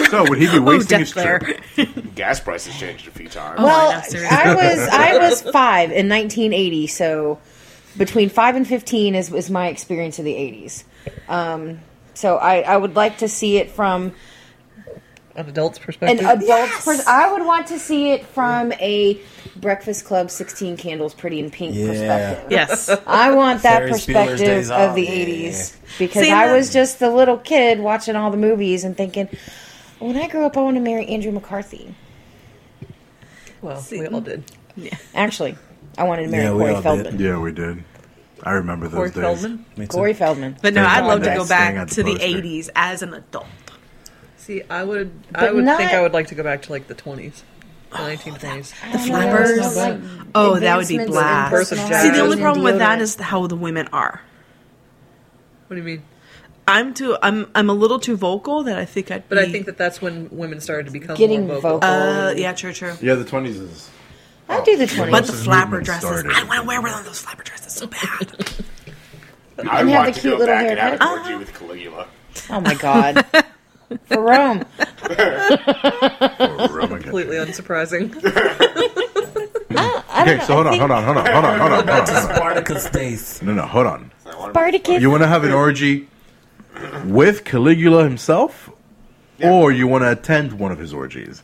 [0.10, 1.42] So would he be Oh, wasting his death
[1.76, 1.96] trip?
[2.16, 3.60] Gas prices changed a few times.
[3.60, 4.38] Oh, Well, I know, seriously.
[4.38, 7.40] I was I was five in 1980, so
[7.98, 10.84] between five and 15 is was my experience of the 80s.
[11.28, 11.80] Um,
[12.14, 14.14] so I, I would like to see it from
[15.36, 16.20] An adult's perspective.
[16.20, 16.50] an perspective.
[16.50, 19.20] adult's pers- I would want to see it from a
[19.56, 21.88] Breakfast Club 16 Candles Pretty in Pink Yeah.
[21.88, 22.52] perspective.
[22.52, 22.90] yes.
[23.08, 25.26] I want that Ferris perspective of Off, the yeah.
[25.26, 28.96] 80s because See, I that- was just the little kid watching all the movies and
[28.98, 29.28] thinking,
[30.00, 31.94] when I grow up, I want to marry Andrew McCarthy.
[33.62, 34.44] well, we all did.
[34.76, 34.96] Yeah.
[35.14, 35.58] Actually,
[36.00, 36.84] I wanted to marry Yeah, we Corey all did.
[37.04, 37.20] Feldman.
[37.20, 37.84] Yeah, we did.
[38.42, 39.42] I remember those Corey days.
[39.42, 39.66] Feldman.
[39.90, 40.58] Corey Feldman.
[40.62, 43.46] But no, I'd love to go back at the to the eighties as an adult.
[44.38, 46.88] See, I would I would not- think I would like to go back to like
[46.88, 47.44] the 20s,
[47.92, 48.74] the 1920s.
[48.94, 49.60] The flappers.
[50.34, 51.70] Oh, that would be blast.
[51.70, 54.22] See, the only problem with that is how the women are.
[55.68, 56.04] What do you mean?
[56.68, 57.18] I'm too.
[57.22, 57.50] I'm.
[57.56, 59.28] I'm a little too vocal that I think I'd.
[59.28, 61.80] But I think that that's when women started to become Getting more vocal.
[61.80, 61.90] vocal.
[61.90, 62.94] Uh, yeah, true, true.
[63.02, 63.90] Yeah, the twenties is.
[64.50, 64.66] I oh.
[64.66, 65.12] do the 20s.
[65.12, 66.10] But the flapper dresses.
[66.10, 66.32] started.
[66.34, 68.02] I want to wear one of those flapper dresses so bad.
[69.60, 71.20] I'd have want the to cute go little back and have an haircut.
[71.20, 71.40] orgy uh-huh.
[71.40, 72.08] with Caligula.
[72.50, 73.26] oh my god.
[74.06, 74.66] For Rome.
[77.02, 78.16] Completely unsurprising.
[79.72, 81.88] Uh, I don't Okay, so hold on, hold on, hold on, hold on, hold on,
[81.88, 82.08] hold on.
[82.08, 82.36] Hold on.
[82.36, 83.40] Spartacus days.
[83.44, 84.12] No, no, hold on.
[84.26, 85.00] I want to Spartacus.
[85.00, 86.08] You want to have an orgy
[87.06, 88.72] with Caligula himself,
[89.44, 91.44] or you want to attend one of his orgies?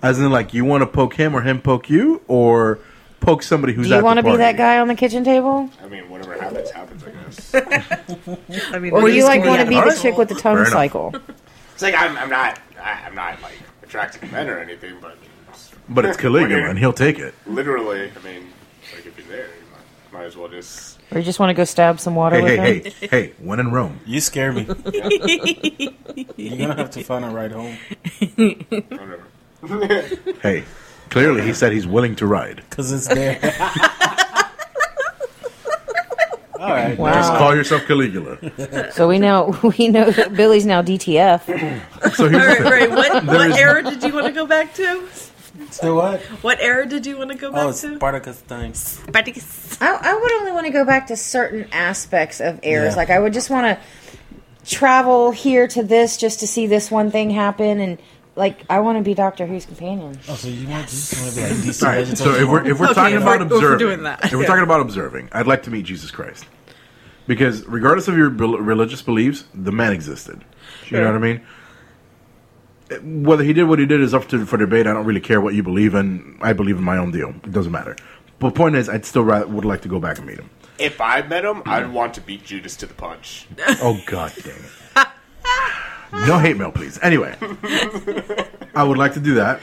[0.00, 2.78] With As in, like, you want to poke him or him poke you, or
[3.20, 5.68] poke somebody who's Do you want to be that guy on the kitchen table?
[5.82, 7.04] I mean, whatever happens, happens.
[7.04, 7.54] I guess.
[8.72, 10.64] I mean, Or we're you like want to out be the chick with the tongue
[10.66, 11.14] cycle?
[11.74, 15.12] It's like I'm, I'm not, I, I'm not like attracted to men or anything, but
[15.12, 17.34] it's- But it's Caligula, and he'll take it.
[17.46, 18.46] literally, I mean,
[18.94, 19.52] like if he's there, you
[20.12, 20.98] might, might as well just.
[21.12, 22.92] Or you just want to go stab some water Hey, with hey, him?
[23.00, 23.32] hey, hey!
[23.40, 24.62] When in Rome, You scare me.
[26.36, 27.76] You're gonna have to find a ride home
[28.36, 29.24] Whatever.
[30.42, 30.64] hey.
[31.10, 32.62] Clearly, he said he's willing to ride.
[32.70, 33.38] because it's there.
[36.60, 36.96] All right.
[36.98, 37.14] Wow.
[37.14, 38.92] Just call yourself Caligula.
[38.92, 41.44] So we know we know that Billy's now DTF.
[42.14, 42.70] So All here's right, the thing.
[42.70, 42.90] right.
[42.90, 45.08] What, There what is- era did you want to go back to?
[45.70, 46.20] So what?
[46.42, 47.96] What era did you want to go back Oh, to?
[47.96, 48.78] Spartacus times.
[48.78, 49.80] Spartacus.
[49.80, 52.92] I, I would only want to go back to certain aspects of eras.
[52.92, 52.96] Yeah.
[52.96, 57.10] Like I would just want to travel here to this just to see this one
[57.10, 57.98] thing happen, and
[58.40, 60.18] like I want to be Doctor Who's companion.
[60.28, 62.48] Oh, so you want, you just want to be like DC All right, so if
[62.48, 64.24] we're, if we're Okay, talking if about we're- if we're observing, doing that.
[64.24, 64.46] if we're Yeah.
[64.48, 66.46] talking about observing, I'd like to meet Jesus Christ,
[67.26, 70.40] because regardless of your bel- religious beliefs, the man existed.
[70.88, 71.40] You know what I mean?
[72.90, 72.96] Eh,
[73.28, 74.86] whether he did what he did is up to for debate.
[74.88, 76.38] I don't really care what you believe in.
[76.42, 77.28] I believe in my own deal.
[77.44, 77.94] It doesn't matter.
[78.40, 80.50] But the point is, I'd still rather, would like to go back and meet him.
[80.78, 83.46] If I met him, I'd want to beat Judas to the punch.
[83.82, 84.54] Oh God dang
[84.96, 85.06] it!
[86.12, 86.98] No hate mail, please.
[87.02, 87.36] Anyway,
[88.74, 89.60] I would like to do that.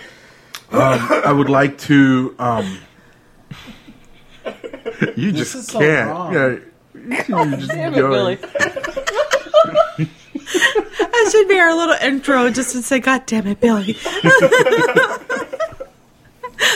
[0.71, 2.35] Um, I would like to.
[2.39, 2.79] Um,
[5.15, 6.09] you This just is so can't.
[6.09, 6.33] wrong.
[6.33, 6.47] Yeah,
[6.95, 8.37] you just going.
[9.97, 13.97] That should be our little intro just to say, God damn it, Billy.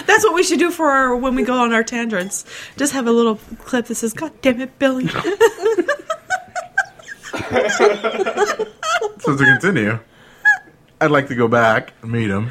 [0.05, 2.45] That's what we should do for our when we go on our tangents.
[2.77, 5.05] Just have a little clip that says, God damn it, Billy.
[9.19, 9.99] So to continue,
[10.99, 12.49] I'd like to go back and meet him.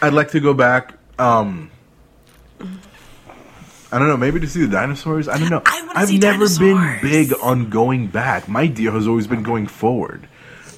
[0.00, 0.94] I'd like to go back.
[1.18, 1.70] Um,
[2.60, 5.28] I don't know, maybe to see the dinosaurs.
[5.28, 5.62] I don't know.
[5.66, 6.58] I I've see never dinosaurs.
[6.60, 8.48] been big on going back.
[8.48, 10.26] My deal has always been going forward.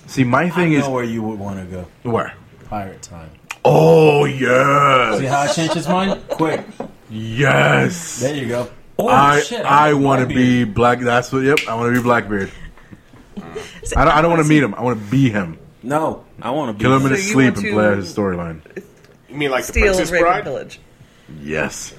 [0.06, 2.10] See, my I thing know is where you would want to go.
[2.10, 2.34] where.
[2.68, 3.30] Pirate time.
[3.64, 5.20] Oh yes.
[5.20, 6.20] See how I changed his mind?
[6.28, 6.64] Quick.
[7.08, 8.20] yes.
[8.20, 8.68] There you go.
[8.98, 10.98] Oh, I shit, I like want to be black.
[11.00, 11.44] That's what.
[11.44, 12.50] Yep, I want to be Blackbeard.
[13.96, 14.14] I don't.
[14.14, 14.74] I don't want to meet him.
[14.74, 15.58] I want to be him.
[15.82, 16.80] No, I want to be.
[16.84, 18.60] Kill him in So his you sleep want and to- play out his storyline.
[19.28, 20.44] You mean like the Steal and Princess rape Bride?
[20.44, 20.80] pillage.
[21.42, 21.94] Yes.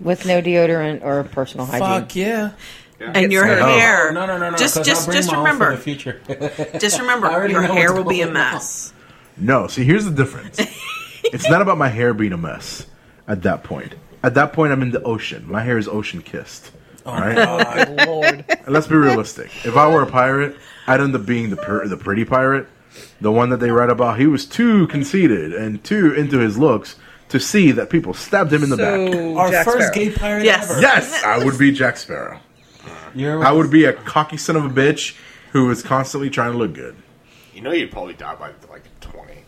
[0.00, 1.88] with no deodorant or personal hygiene.
[1.88, 2.52] Fuck yeah.
[3.00, 3.64] and your started.
[3.64, 4.12] hair.
[4.12, 4.56] No, no, no, no.
[4.56, 5.70] Just, 'cause just, I'll bring just my own remember.
[5.76, 6.20] the future.
[6.78, 8.52] Just remember, I already your know hair what's will be a going on.
[8.54, 8.92] mess.
[9.36, 10.58] No, see, here's the difference.
[11.24, 12.86] it's not about my hair being a mess
[13.26, 13.94] at that point.
[14.22, 15.44] At that point, I'm in the ocean.
[15.50, 16.70] My hair is ocean kissed.
[17.06, 17.34] Oh, all right?
[17.36, 18.06] God.
[18.06, 18.44] Lord.
[18.48, 19.50] And let's be realistic.
[19.64, 22.66] If I were a pirate, I'd end up being the per- the pretty pirate,
[23.20, 24.18] the one that they write about.
[24.18, 26.96] He was too conceited and too into his looks
[27.30, 29.36] to see that people stabbed him in the back.
[29.38, 29.94] Our Jack first Sparrow.
[29.94, 30.70] gay pirate Yes.
[30.70, 30.80] ever.
[30.80, 32.38] Yes, I would be Jack Sparrow.
[33.14, 35.16] You're, I would be a cocky son of a bitch
[35.52, 36.96] who was constantly trying to look good.
[37.54, 39.38] You know, you'd probably die by like twenty.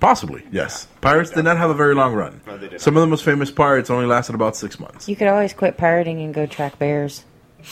[0.00, 0.86] Possibly, yes.
[1.00, 2.40] Pirates did not have a very long run.
[2.46, 5.08] No, they did Some of the most famous pirates only lasted about six months.
[5.08, 7.24] You could always quit pirating and go track bears.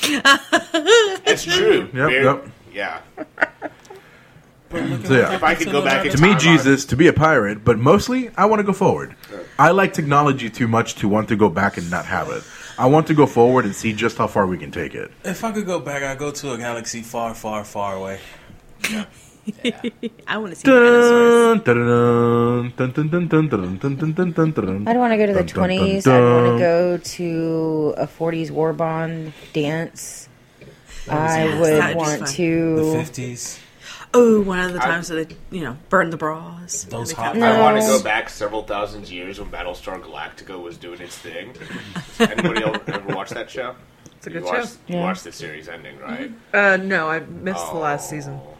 [0.03, 1.83] That's true.
[1.83, 2.47] Yep, Bear- yep
[2.77, 3.01] yeah.
[4.71, 5.35] So yeah.
[5.35, 8.31] If I could go back in to me, Jesus, to be a pirate, but mostly
[8.37, 9.15] I want to go forward.
[9.59, 12.43] I like technology too much to want to go back and not have it.
[12.79, 15.11] I want to go forward and see just how far we can take it.
[15.25, 18.21] If I could go back, I'd go to a galaxy far, far, far away.
[18.91, 19.07] Yeah.
[20.27, 22.89] I want to see dun, dun, dun,
[24.89, 26.07] I'd want to go to the 20s.
[26.07, 30.29] I'd want to go to a 40s war bond dance.
[31.09, 32.77] I would That'd be want fun.
[32.77, 33.61] The fifties.
[34.15, 36.85] Oh, one of the times that they, you know, burn the bras.
[36.85, 40.79] Those hot kept- I want to go back several thousand years when Battlestar Galactica was
[40.79, 41.53] doing its thing.
[42.19, 43.75] Anybody ever, ever watch that show?
[44.17, 44.55] It's a You good show.
[44.55, 45.03] watched, you Yeah.
[45.03, 46.33] watched the series ending, right?
[46.55, 48.41] Uh, no, I missed the last season.
[48.43, 48.57] Oh,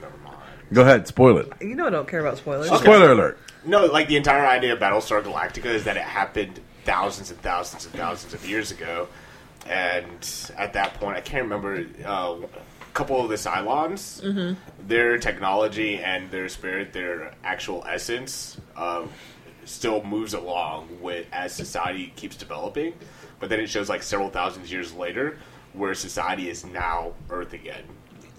[0.00, 0.36] Never mind.
[0.72, 1.52] Go ahead, spoil it.
[1.60, 2.66] You know I don't care about spoilers.
[2.68, 3.38] Spoiler alert.
[3.64, 7.84] No, like the entire idea of Battlestar Galactica is that it happened thousands and thousands
[7.84, 9.06] and thousands of years ago,
[9.68, 11.86] and at that point, I can't remember.
[12.04, 19.04] Uh, a couple of the Cylons, their technology and their spirit, their actual essence, uh,
[19.66, 22.94] still moves along with as society keeps developing.
[23.38, 25.36] But then it shows like several thousand years later,
[25.74, 27.82] where society is now Earth again.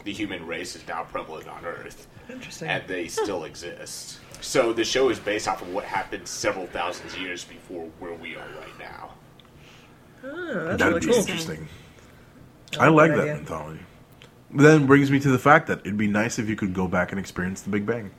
[0.06, 2.68] The human race is now prevalent on Earth Interesting.
[2.70, 4.20] and they still exist.
[4.42, 8.36] So the show is based off of what happened several thousand years before where we
[8.36, 9.12] are right now.
[10.24, 11.16] Oh, that's That'd really be cool.
[11.22, 11.68] interesting.
[12.80, 13.36] I like that idea.
[13.36, 13.80] mentality.
[14.52, 17.12] Then brings me to the fact that it'd be nice if you could go back
[17.12, 18.12] and experience the Big Bang.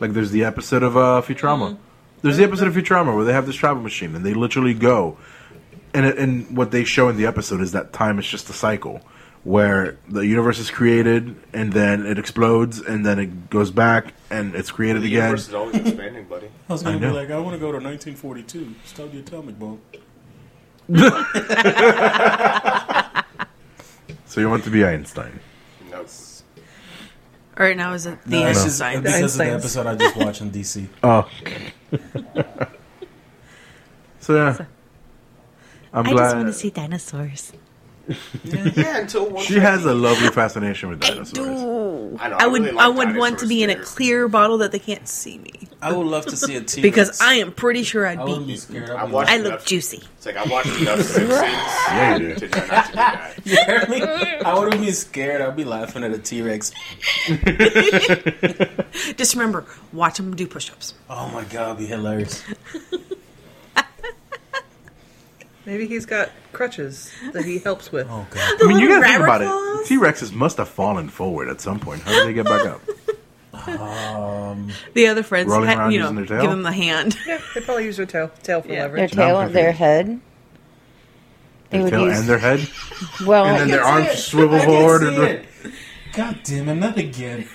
[0.00, 1.76] Like there's the episode of uh, Futurama.
[2.22, 5.16] There's the episode of Futurama where they have this travel machine and they literally go,
[5.92, 8.52] and it, and what they show in the episode is that time is just a
[8.52, 9.00] cycle
[9.44, 14.54] where the universe is created and then it explodes and then it goes back and
[14.54, 15.22] it's created The again.
[15.24, 16.48] universe is always expanding, buddy.
[16.68, 17.12] I was gonna I be know.
[17.14, 18.74] like, I want to go to 1942.
[18.86, 19.80] Stop the atomic bomb.
[24.26, 25.38] So you want to be Einstein?
[25.92, 25.98] No.
[26.00, 26.06] All
[27.66, 29.00] right, now is it the No, it's end just sign?
[29.02, 30.88] because of the episode I just watched in DC.
[31.04, 31.28] Oh.
[34.18, 34.64] so yeah.
[35.92, 37.52] I'm I glad just want to see dinosaurs.
[38.44, 41.34] Yeah, until one she has a lovely fascination with I dinosaurs.
[41.34, 42.16] do.
[42.20, 42.62] I know, I I would.
[42.62, 45.08] really like I would want to dinosaurs be in a clear bottle that they can't
[45.08, 46.82] see me I would love to see a T Rex.
[46.82, 48.38] because I am pretty sure I'd I be.
[48.44, 48.90] be scared.
[48.90, 50.02] I I'd be watched I enough- look juicy.
[50.16, 52.34] It's like I watched enough Simpsons Yeah, you do.
[52.34, 53.34] to know not to do that.
[53.44, 54.38] You hear?
[54.44, 55.40] I wouldn't be scared.
[55.42, 56.72] I'd be laughing at a T Rex.
[59.16, 60.94] Just remember, watch them do push-ups.
[61.10, 62.42] Oh my god, it'd be hilarious.
[65.66, 68.06] Maybe he's got crutches that he helps with.
[68.10, 68.62] Oh god.
[68.62, 69.80] I mean, you little gotta think about claws?
[69.80, 69.86] it.
[69.88, 72.02] T Rexes must have fallen forward at some point.
[72.02, 72.80] How did they get back up?
[73.68, 76.40] Um, The other friends, Rolling around you know, using their tail?
[76.42, 77.16] give them the hand.
[77.26, 78.74] Yeah, they probably use their tail, tail for Yeah.
[78.74, 79.14] Their leverage.
[79.14, 80.20] Now I'm tail and their head.
[81.70, 82.68] They Their would tail use and their head,
[83.26, 83.46] well.
[83.46, 84.22] and then their arms can't see it.
[84.30, 85.46] swivel I can't forward.
[86.14, 86.34] See And it.
[86.34, 87.48] God damn it, not again.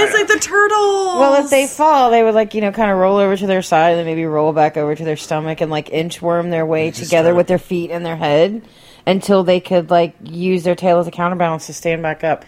[0.00, 1.18] It's like the turtles.
[1.18, 3.62] Well, if they fall, they would like you know kind of roll over to their
[3.62, 6.90] side and then maybe roll back over to their stomach and like inchworm their way
[6.90, 8.62] together try- with their feet and their head
[9.06, 12.44] until they could like use their tail as a counterbalance to stand back up.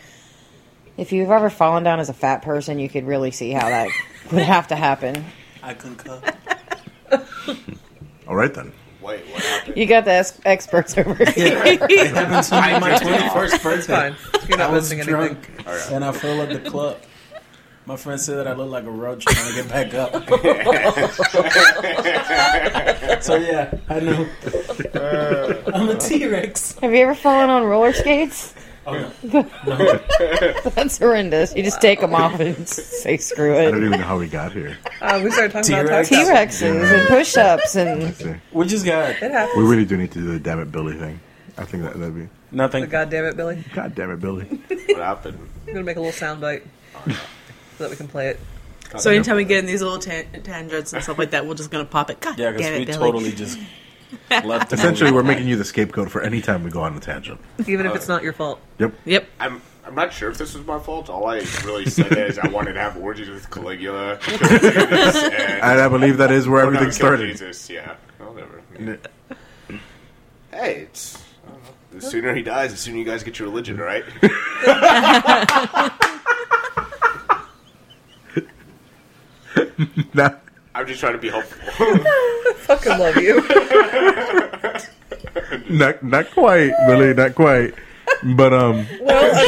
[0.97, 3.89] If you've ever fallen down as a fat person, you could really see how that
[4.33, 5.25] would have to happen.
[5.63, 6.21] I concur.
[8.29, 8.73] All right then.
[9.03, 9.77] Wait, what happened?
[9.77, 11.63] You got the ex- experts over here.
[11.65, 11.81] It
[12.15, 14.15] happened to me on my 21st birthday.
[14.15, 14.17] Fine.
[14.49, 15.95] You're not I was missing drunk anything.
[15.95, 16.99] and I fell at the club.
[17.87, 20.13] My friend said that I look like a roach trying to get back up.
[23.23, 24.27] so yeah, I know.
[24.95, 25.63] Uh.
[25.75, 26.79] I'm a T Rex.
[26.81, 28.55] Have you ever fallen on roller skates?
[28.87, 29.43] Oh, no.
[30.71, 31.55] That's horrendous.
[31.55, 33.69] You just take them off and say screw it.
[33.69, 34.79] I don't even know how we got here.
[35.01, 36.09] Uh, we started talking about T-Rex.
[36.09, 36.59] tax.
[36.61, 39.57] T Rexes and push ups and We just got It happens.
[39.59, 41.21] We really do need to do the damn it Billy thing.
[41.59, 42.29] I think that that'd be.
[42.53, 42.83] nothing.
[42.83, 43.63] The God damn it, Billy.
[43.75, 44.45] God damn it, Billy.
[44.91, 45.39] What happened?
[45.67, 46.65] I'm gonna make a little sound bite
[47.05, 47.13] so
[47.79, 48.41] that we can play it.
[48.99, 51.71] So anytime we get in these little tan- tangents and stuff like that, we're just
[51.71, 52.19] gonna pop it.
[52.21, 52.99] God Yeah, damn because it, we Billy.
[52.99, 53.59] totally just
[54.45, 54.71] left.
[54.71, 57.41] the Essentially, we're making you the scapegoat for any time we go on a tangent.
[57.67, 58.61] Even if uh, it's not your fault.
[58.79, 58.95] Yep.
[59.05, 59.29] Yep.
[59.39, 61.11] I'm I'm not sure if this was my fault.
[61.11, 65.35] All I really said is I wanted to have orgies with Caligula, kill Jesus, and
[65.35, 67.27] And I believe that is where Oh, everything kill started.
[67.33, 68.61] Jesus, yeah, whatever.
[70.53, 74.05] Hey, it's I the sooner he dies, the sooner you guys get your religion, right?
[80.15, 80.43] Not,
[80.81, 81.59] I'm just trying to be helpful.
[82.55, 83.37] Fucking love you.
[85.77, 87.75] not, not quite, Billy, not quite.
[88.35, 88.87] But um,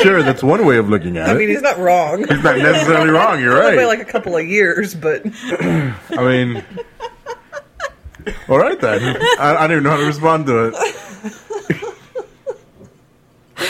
[0.02, 1.30] sure, that's one way of looking at it.
[1.30, 1.38] I it.
[1.38, 2.18] mean, he's not wrong.
[2.18, 3.40] He's not necessarily wrong.
[3.40, 3.98] You're Only by right.
[3.98, 6.62] like a couple of years, but I mean,
[8.50, 9.16] all right then.
[9.40, 10.74] I, I don't even know how to respond to it.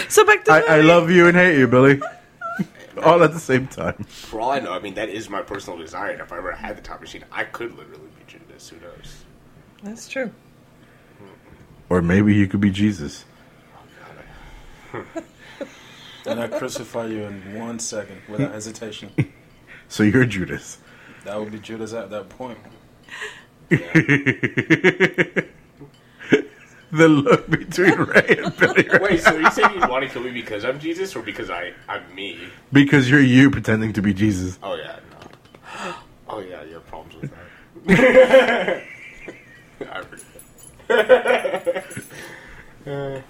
[0.08, 2.00] So back to I, I love you and hate you, Billy.
[3.06, 3.94] All at the same time.
[4.04, 6.10] For all I know, I mean that is my personal desire.
[6.10, 8.68] And if I ever had the time machine, I could literally be Judas.
[8.68, 9.24] Who knows?
[9.82, 10.30] that's true.
[11.88, 13.24] Or maybe you could be Jesus.
[16.26, 19.10] and I crucify you in one second without hesitation.
[19.88, 20.78] So you're Judas.
[21.24, 22.58] That would be Judas at that point.
[26.94, 28.86] The look between Ray and Billy.
[28.86, 31.48] right Wait, so you saying you want to kill me because I'm Jesus, or because
[31.48, 32.38] I I'm me?
[32.70, 34.58] Because you're you pretending to be Jesus.
[34.62, 35.16] Oh yeah, no.
[36.28, 37.32] Oh yeah, you have problems with
[37.86, 38.82] that.
[39.90, 40.26] I forget.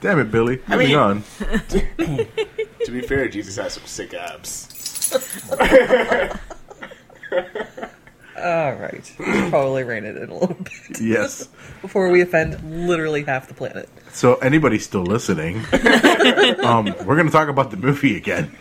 [0.01, 0.61] Damn it, Billy.
[0.67, 1.23] Moving mean- on.
[1.69, 4.69] to be fair, Jesus has some sick abs.
[8.37, 9.15] All right.
[9.19, 11.49] We should probably rein it in a little bit Yes.
[11.83, 13.89] before we offend literally half the planet.
[14.13, 15.57] So anybody still listening,
[16.65, 18.57] um, we're going to talk about the movie again.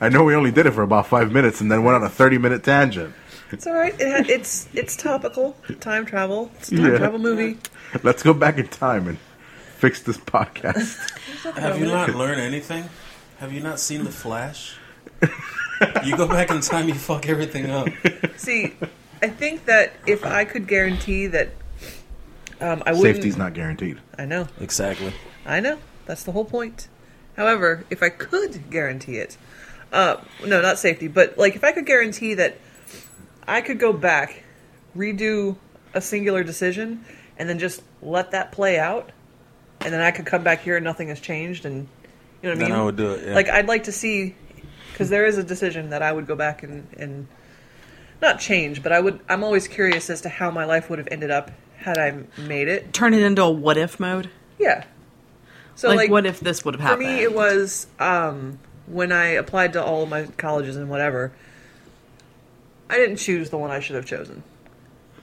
[0.00, 2.08] I know we only did it for about five minutes and then went on a
[2.08, 3.14] thirty-minute tangent.
[3.50, 3.94] It's all right.
[4.00, 5.56] It ha- it's it's topical.
[5.80, 6.50] Time travel.
[6.56, 6.98] It's a time Yeah.
[6.98, 7.58] travel movie.
[8.02, 9.18] Let's go back in time and
[9.76, 10.96] fix this podcast.
[11.58, 12.88] Have you not learned anything?
[13.38, 14.76] Have you not seen The Flash?
[16.04, 17.88] you go back in time, you fuck everything up.
[18.36, 18.74] See,
[19.22, 21.50] I think that if I could guarantee that
[22.60, 23.16] um, I wouldn't.
[23.16, 23.98] Safety's not guaranteed.
[24.18, 24.48] I know.
[24.60, 25.12] Exactly.
[25.44, 25.78] I know.
[26.06, 26.88] That's the whole point.
[27.36, 29.36] However, if I could guarantee it,
[29.92, 30.16] uh,
[30.46, 32.58] no, not safety, but like if I could guarantee that
[33.46, 34.42] I could go back,
[34.96, 35.56] redo
[35.92, 37.04] a singular decision,
[37.38, 39.10] and then just let that play out,
[39.80, 41.88] and then I could come back here and nothing has changed, and
[42.42, 42.78] you know what I Then mean?
[42.78, 43.28] I would do it.
[43.28, 43.34] Yeah.
[43.34, 44.36] Like I'd like to see,
[44.94, 47.26] because there is a decision that I would go back and and
[48.22, 49.18] not change, but I would.
[49.28, 52.68] I'm always curious as to how my life would have ended up had I made
[52.68, 52.92] it.
[52.92, 54.30] Turn it into a what if mode.
[54.58, 54.84] Yeah.
[55.74, 57.08] So like, like, what if this would have happened?
[57.08, 61.32] for me, it was um, when I applied to all of my colleges and whatever.
[62.88, 64.44] I didn't choose the one I should have chosen.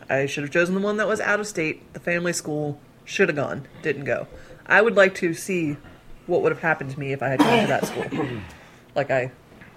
[0.09, 1.93] I should have chosen the one that was out of state.
[1.93, 4.27] The family school should have gone, didn't go.
[4.65, 5.77] I would like to see
[6.27, 8.27] what would have happened to me if I had gone to that school,
[8.95, 9.31] like I,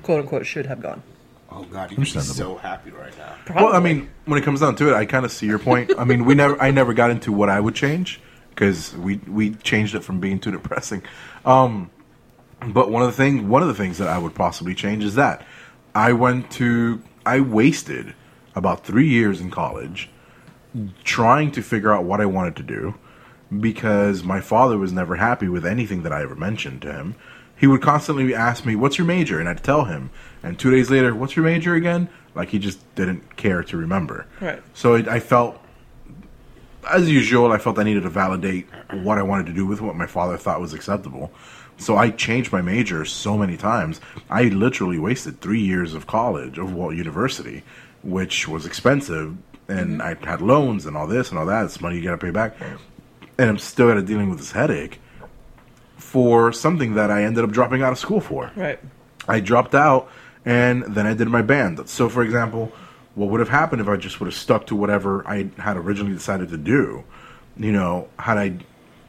[0.05, 1.03] quote unquote, should have gone.
[1.51, 3.35] Oh god, you're so happy right now.
[3.45, 3.65] Probably.
[3.65, 5.93] Well, I mean, when it comes down to it, I kind of see your point.
[5.97, 9.55] I mean, we never, I never got into what I would change because we we
[9.57, 11.03] changed it from being too depressing.
[11.45, 11.91] Um,
[12.67, 15.15] but one of the thing, one of the things that I would possibly change is
[15.17, 15.45] that
[15.95, 18.15] I went to, I wasted
[18.55, 20.11] about three years in college
[21.05, 22.95] trying to figure out what I wanted to do
[23.61, 27.15] because my father was never happy with anything that I ever mentioned to him.
[27.65, 30.11] He would constantly ask me, "What's your major?" and I'd tell him.
[30.43, 34.27] And two days later, "What's your major again?" Like he just didn't care to remember.
[34.39, 34.63] Right.
[34.75, 35.59] So it, I felt,
[36.91, 39.97] as usual, I felt I needed to validate what I wanted to do with what
[39.97, 41.33] my father thought was acceptable.
[41.79, 43.99] So I changed my major so many times.
[44.29, 47.63] I literally wasted three years of college, of well, university,
[48.03, 49.39] which was expensive,
[49.69, 50.27] and mm-hmm.
[50.27, 51.65] I had loans and all this and all that.
[51.65, 52.57] It's money you got to pay back,
[53.39, 55.01] and I'm still got to dealing with this headache
[55.97, 58.51] for something that I ended up dropping out of school for.
[58.57, 58.79] right.
[59.27, 60.11] I dropped out
[60.45, 61.89] and then I did my band.
[61.89, 62.73] So, for example,
[63.15, 66.13] what would have happened if I just would have stuck to whatever I had originally
[66.13, 67.05] decided to do?
[67.57, 68.59] You know, had I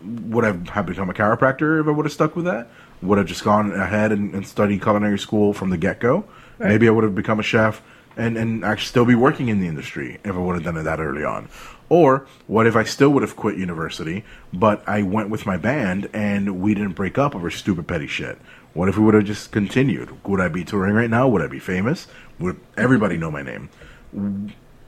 [0.01, 2.69] would I have become a chiropractor if I would have stuck with that?
[3.01, 6.25] Would have just gone ahead and, and studied culinary school from the get go?
[6.59, 6.69] Right.
[6.69, 7.81] Maybe I would have become a chef
[8.15, 10.83] and, and actually still be working in the industry if I would have done it
[10.83, 11.49] that early on.
[11.87, 16.09] Or what if I still would have quit university, but I went with my band
[16.13, 18.39] and we didn't break up over stupid petty shit?
[18.73, 20.09] What if we would have just continued?
[20.25, 21.27] Would I be touring right now?
[21.27, 22.07] Would I be famous?
[22.39, 23.69] Would everybody know my name?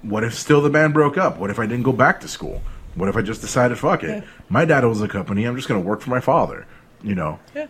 [0.02, 1.38] What if still the band broke up?
[1.38, 2.62] What if I didn't go back to school?
[2.95, 5.82] What if I just decided, fuck it, my dad owns a company, I'm just going
[5.82, 6.66] to work for my father,
[7.04, 7.39] you know?
[7.54, 7.68] Yeah.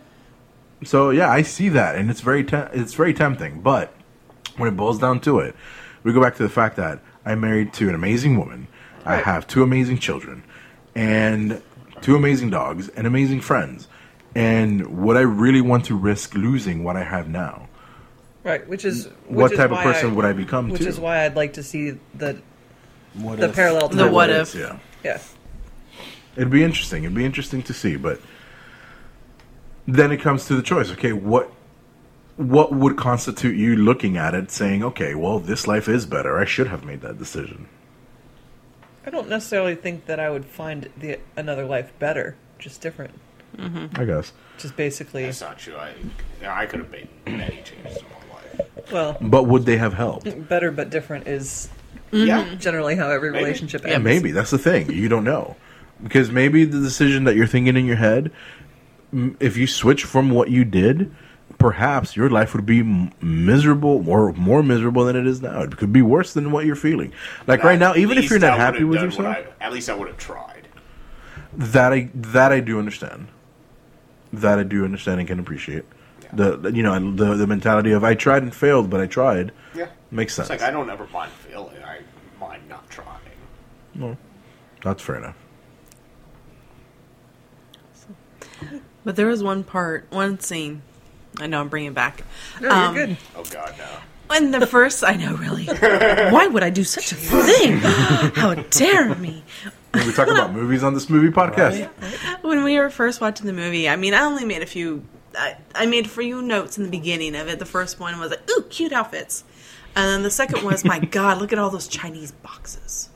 [0.85, 3.59] So yeah, I see that, and it's very te- it's very tempting.
[3.61, 3.93] But
[4.55, 5.55] when it boils down to it,
[6.03, 8.67] We go back to the fact that I'm married to an amazing woman.
[9.07, 10.43] I have two amazing children
[10.95, 11.61] and
[12.01, 13.87] two amazing dogs and amazing friends.
[14.35, 17.67] And would I really want to risk losing what I have now?
[18.43, 20.87] Right, which is What which is type of why person would I become, Which too?
[20.87, 22.37] is why I'd like to see the
[23.13, 23.89] What the if- parallel.
[23.89, 24.53] The what if.
[24.55, 24.77] Yeah.
[25.03, 25.19] Yeah,
[26.35, 27.03] It'd be interesting.
[27.03, 28.19] It'd be interesting to see, but
[29.87, 30.91] then it comes to the choice.
[30.91, 31.51] Okay, what
[32.35, 36.37] what would constitute you looking at it saying, "Okay, well, this life is better.
[36.37, 37.67] I should have made that decision."
[39.07, 43.13] I don't necessarily think that I would find the another life better, just different.
[43.55, 43.99] Mm-hmm.
[43.99, 44.33] I guess.
[44.57, 45.75] Just basically, That's not true.
[45.77, 45.93] I,
[46.45, 48.91] I could have made many changes in my life.
[48.91, 50.49] well, But would they have helped?
[50.49, 51.69] better but different is
[52.11, 52.53] Yeah.
[52.55, 53.45] generally how every Maybe.
[53.45, 54.03] relationship Yeah, ends.
[54.03, 54.91] maybe that's the thing.
[54.91, 55.55] You don't know
[56.03, 58.29] because maybe the decision that you're thinking in your head,
[59.39, 61.15] if you switch from what you did,
[61.57, 62.83] perhaps your life would be
[63.21, 65.61] miserable or more miserable than it is now.
[65.63, 67.11] It could be worse than what you're feeling.
[67.47, 69.93] Like right now, even if you're not I happy with yourself, I- at least I
[69.95, 70.67] would have tried.
[71.53, 73.27] that I that I do understand.
[74.33, 75.85] That I do understand and can appreciate.
[76.33, 79.51] The the- you know the the mentality of I tried and failed, but I tried
[79.73, 79.87] Yeah.
[80.11, 80.49] makes sense.
[80.49, 81.77] It's like I don't ever mind failing.
[81.83, 81.99] I
[82.39, 83.07] mind not trying.
[83.95, 84.17] No,
[84.83, 85.35] That's fair enough.
[89.03, 90.81] But there was one part, one scene.
[91.39, 92.23] I know I'm bringing back.
[92.61, 93.17] No, you're Um, good.
[93.35, 93.85] Oh God, no.
[94.27, 95.65] When the first, I know, really.
[95.67, 97.77] Why would I do such a thing?
[98.35, 99.43] How dare me?
[99.93, 101.87] We talk about movies on this movie podcast.
[102.43, 105.03] When we were first watching the movie, I mean, I only made a few.
[105.37, 107.59] I, I made a few notes in the beginning of it.
[107.59, 109.43] The first one was like, "Ooh, cute outfits,"
[109.95, 113.09] and then the second was, "My God, look at all those Chinese boxes."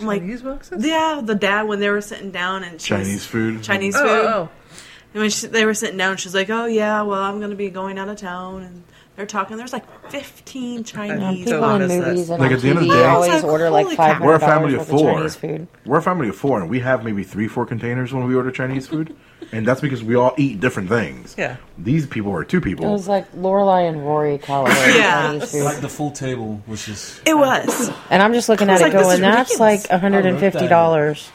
[0.00, 0.84] I'm like, Chinese boxes?
[0.84, 3.62] Yeah, the dad when they were sitting down and she was- Chinese food.
[3.62, 4.08] Chinese Oh, food.
[4.08, 4.48] oh, oh.
[5.14, 7.50] And when she, they were sitting down, and she's like, "Oh yeah, well, I'm going
[7.50, 8.82] to be going out of town," and
[9.16, 9.56] they're talking.
[9.56, 11.48] There's like 15 Um, Chinese.
[11.48, 13.44] So people in movies and Like, on at the end of the day- always like,
[13.44, 15.08] order like five We're a family of four.
[15.10, 15.68] of Chinese food.
[15.86, 18.50] We're a family of four, and we have maybe three, four containers when we order
[18.50, 19.16] Chinese food,
[19.52, 21.34] and that's because we all eat different things.
[21.38, 21.56] Yeah.
[21.78, 22.84] These people are two people.
[22.86, 25.30] It was like Lorelai and Rory caliber Yeah.
[25.62, 27.90] Like the full table, which is It was.
[28.10, 29.88] And I'm just looking at it like, this going, that's ridiculous.
[29.90, 31.30] like $150.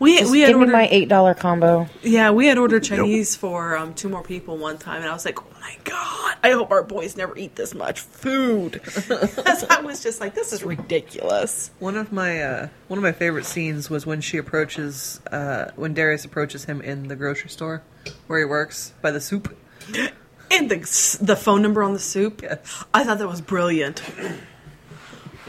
[0.00, 0.72] We Just we had give me ordered.
[0.72, 1.86] my $8 combo.
[2.02, 5.24] Yeah, we had ordered Chinese for um, two more people one time, and I was
[5.26, 6.36] like, "Oh my god!
[6.42, 10.52] I hope our boys never eat this much food." 'Cause I was just like, "This
[10.54, 15.20] is ridiculous." One of my uh, one of my favorite scenes was when she approaches
[15.30, 17.82] uh, when Darius approaches him in the grocery store
[18.26, 19.54] where he works by the soup.
[20.52, 20.78] And the
[21.22, 22.84] the phone number on the soup, Yes.
[22.92, 24.02] I thought that was brilliant.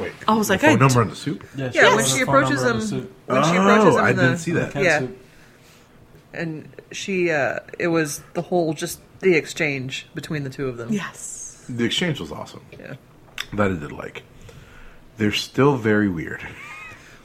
[0.02, 1.44] Wait, I was the like, phone I number on the soup.
[1.56, 1.72] yeah.
[1.74, 3.14] Yeah, when has she a phone approaches number on him, the suit.
[3.26, 4.72] when she Oh, approaches him, I in the, didn't see that.
[4.72, 5.18] Can Yeah, soup.
[6.34, 10.92] and she uh, it was the whole just the exchange between the two of them.
[10.92, 11.64] Yes.
[11.70, 12.62] The exchange was awesome.
[12.78, 12.96] Yeah.
[13.54, 14.24] That I did like.
[15.18, 16.46] They're still very weird.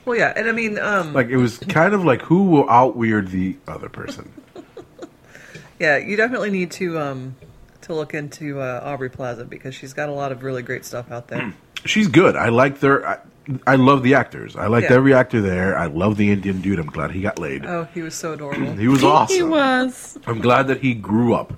[0.04, 2.96] Well, yeah, and I mean, um, Like it was kind of like who will out
[2.96, 4.30] weird the other person.
[5.80, 7.36] yeah, you definitely need to um,
[7.82, 11.10] to look into uh, Aubrey Plaza because she's got a lot of really great stuff
[11.10, 11.54] out there.
[11.86, 12.36] She's good.
[12.36, 13.06] I like their.
[13.08, 13.18] I,
[13.66, 14.56] I love the actors.
[14.56, 14.96] I liked Yeah.
[14.96, 15.78] every actor there.
[15.78, 16.78] I love the Indian dude.
[16.80, 17.64] I'm glad he got laid.
[17.64, 18.72] Oh, he was so adorable.
[18.78, 19.36] He was awesome.
[19.36, 20.18] He was.
[20.26, 21.52] I'm glad that he grew up.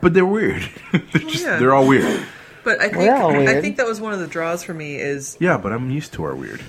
[0.00, 0.68] But they're weird.
[0.92, 1.58] they're just yeah.
[1.58, 2.26] they're all weird.
[2.64, 5.58] But I think I think that was one of the draws for me is Yeah,
[5.58, 6.60] but I'm used to our weird.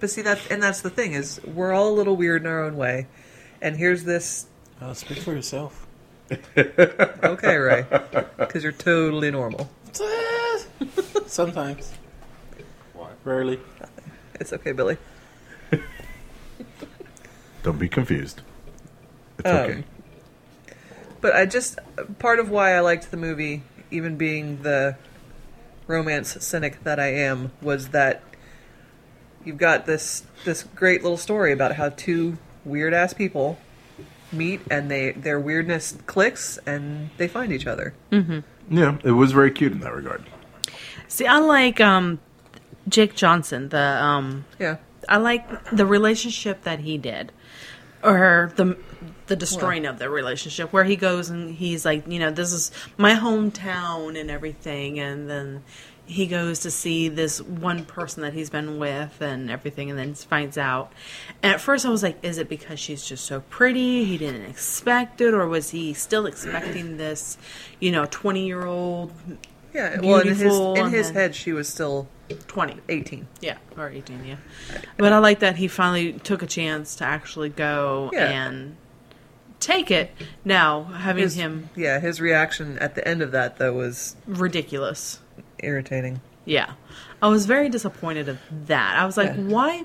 [0.00, 2.62] But see that, and that's the thing is we're all a little weird in our
[2.62, 3.06] own way.
[3.60, 4.46] And here's this.
[4.80, 5.86] Uh, speak for yourself.
[6.56, 7.86] Okay, Ray,
[8.38, 9.68] because you're totally normal.
[11.26, 11.92] Sometimes.
[12.94, 13.16] What?
[13.24, 13.60] Rarely.
[14.40, 14.96] It's okay, Billy.
[17.62, 18.42] Don't be confused.
[19.38, 19.84] It's Um, okay.
[21.20, 21.78] But I just
[22.18, 24.96] part of why I liked the movie, even being the
[25.86, 28.22] romance cynic that I am, was that
[29.44, 33.58] you've got this this great little story about how two weird ass people
[34.30, 37.94] meet and they their weirdness clicks and they find each other.
[38.70, 40.24] Yeah, it was very cute in that regard.
[41.08, 42.18] See, I like um,
[42.88, 43.68] Jake Johnson.
[43.70, 44.76] The um, Yeah.
[45.08, 47.32] I like the relationship that he did,
[48.02, 48.76] or the
[49.26, 52.70] the destroying of the relationship, where he goes and he's like, you know, this is
[52.96, 55.62] my hometown and everything, and then
[56.08, 60.14] he goes to see this one person that he's been with and everything, and then
[60.14, 60.92] finds out.
[61.42, 64.04] And at first, I was like, is it because she's just so pretty?
[64.04, 67.36] He didn't expect it, or was he still expecting this,
[67.78, 69.12] you know, twenty year old,
[69.74, 70.00] Yeah.
[70.00, 72.08] Well, in his in his head, she was still
[72.46, 72.76] twenty?
[72.88, 73.28] 18.
[73.40, 74.36] Yeah, or 18, yeah.
[74.96, 78.28] But I like that he finally took a chance to actually go Yeah.
[78.48, 78.76] and
[79.60, 80.10] take it.
[80.44, 85.20] Now having His, him yeah, his reaction at the end of that though was ridiculous.
[85.60, 86.20] Irritating.
[86.44, 86.72] Yeah.
[87.20, 88.96] I was very disappointed of that.
[88.96, 89.42] I was like, Yeah.
[89.42, 89.84] why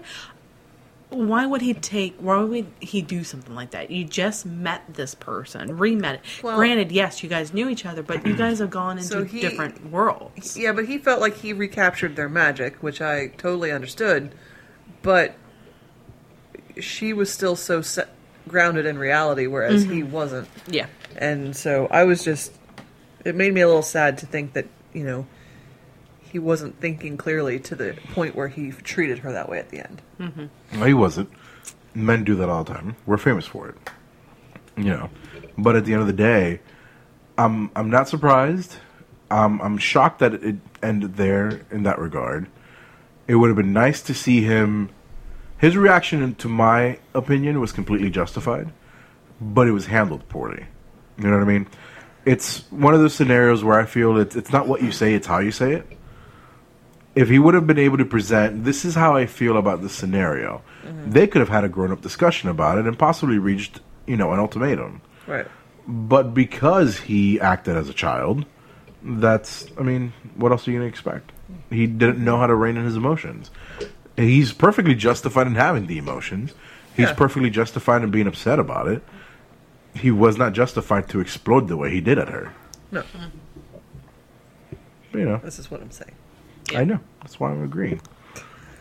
[1.09, 3.91] why would he take why would he do something like that?
[3.91, 6.21] You just met this person, re-met it.
[6.41, 9.23] Well- Granted, yes, you guys knew each other, but you guys have gone into So
[9.23, 10.57] he- different worlds.
[10.57, 14.33] Yeah, but he felt like he recaptured their magic, which I totally understood.
[15.01, 15.35] But
[16.79, 18.09] she was still so set,
[18.47, 20.11] grounded in reality, whereas he mm-hmm.
[20.11, 20.47] wasn't.
[20.67, 20.87] Yeah.
[21.15, 22.53] And so I was just.
[23.23, 25.25] It made me a little sad to think that, you know,
[26.33, 29.79] he wasn't thinking clearly to the point where he treated her that way at the
[29.79, 30.01] end.
[30.73, 31.29] No, he wasn't.
[31.93, 32.95] Men do that all the time.
[33.05, 33.75] We're famous for it.
[34.75, 35.09] You know.
[35.59, 36.59] But at the end of the day,
[37.37, 38.77] I'm I'm not surprised.
[39.29, 42.47] Um, I'm shocked that it ended there in that regard.
[43.27, 44.89] It would have been nice to see him.
[45.59, 48.73] His reaction, to my opinion, was completely justified,
[49.39, 50.65] but it was handled poorly.
[51.19, 51.67] You know what I mean?
[52.25, 55.27] It's one of those scenarios where I feel it's it's not what you say, it's
[55.27, 55.99] how you say it
[57.15, 59.93] if he would have been able to present, this is how I feel about this
[59.93, 61.11] scenario, mm-hmm.
[61.11, 64.31] they could have had a grown up discussion about it and possibly reached, you know,
[64.31, 65.01] an ultimatum.
[65.27, 65.47] Right.
[65.87, 68.45] But because he acted as a child,
[69.03, 71.31] that's, I mean, what else are you going to expect?
[71.69, 73.51] He didn't know how to rein in his emotions.
[74.15, 76.53] He's perfectly justified in having the emotions.
[76.95, 77.13] He's Yeah.
[77.13, 79.03] perfectly justified in being upset about it.
[79.95, 82.53] He was not justified to explode the way he did at her.
[82.91, 83.03] No,
[85.13, 86.13] You know, this is what I'm saying.
[86.75, 86.99] I know.
[87.21, 88.01] That's why I'm agreeing.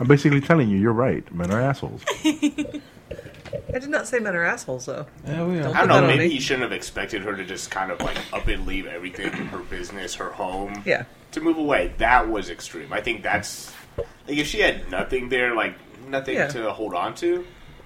[0.01, 1.31] I'm basically telling you, you're right.
[1.35, 2.03] Men are assholes.
[2.25, 5.07] I did not say men are assholes, though.
[5.27, 5.83] Yeah, we Don't are.
[5.83, 6.07] I don't know.
[6.07, 6.31] Maybe me.
[6.31, 9.59] he shouldn't have expected her to just kind of like up and leave everything, her
[9.59, 11.05] business, her home, Yeah.
[11.33, 11.93] to move away.
[11.99, 12.93] That was extreme.
[12.93, 15.75] I think that's like if she had nothing there, like
[16.09, 16.49] nothing Yeah.
[16.49, 17.45] to hold on to.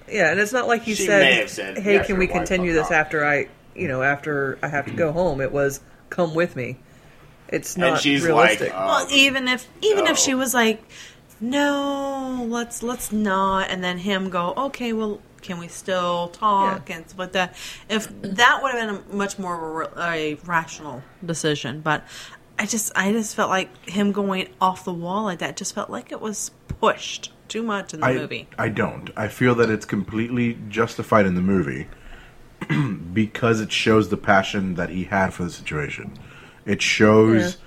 [0.09, 2.17] Yeah, and it's not like he She said, may have said, "Hey, "Yeah, can sure,
[2.17, 5.81] we continue this after I, you know, after I have to go home?" It was,
[6.09, 6.77] "Come with me."
[7.49, 8.69] It's not and she's realistic.
[8.73, 10.11] like, um, Well, even if even no.
[10.11, 10.83] if she was like,
[11.39, 16.95] no, let's let's not, and then him go, okay, well, can we still talk Yeah.
[16.97, 17.55] and stuff like that?
[17.89, 22.03] If that would have been a much more of a, a rational decision, but
[22.59, 25.89] I just I just felt like him going off the wall like that just felt
[25.89, 28.47] like it was pushed too much in the I, movie.
[28.57, 29.09] I don't.
[29.15, 31.87] I feel that it's completely justified in the movie
[33.13, 36.11] because it shows the passion that he had for the situation.
[36.67, 37.57] It shows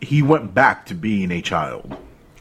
[0.00, 1.96] he went back to being a child.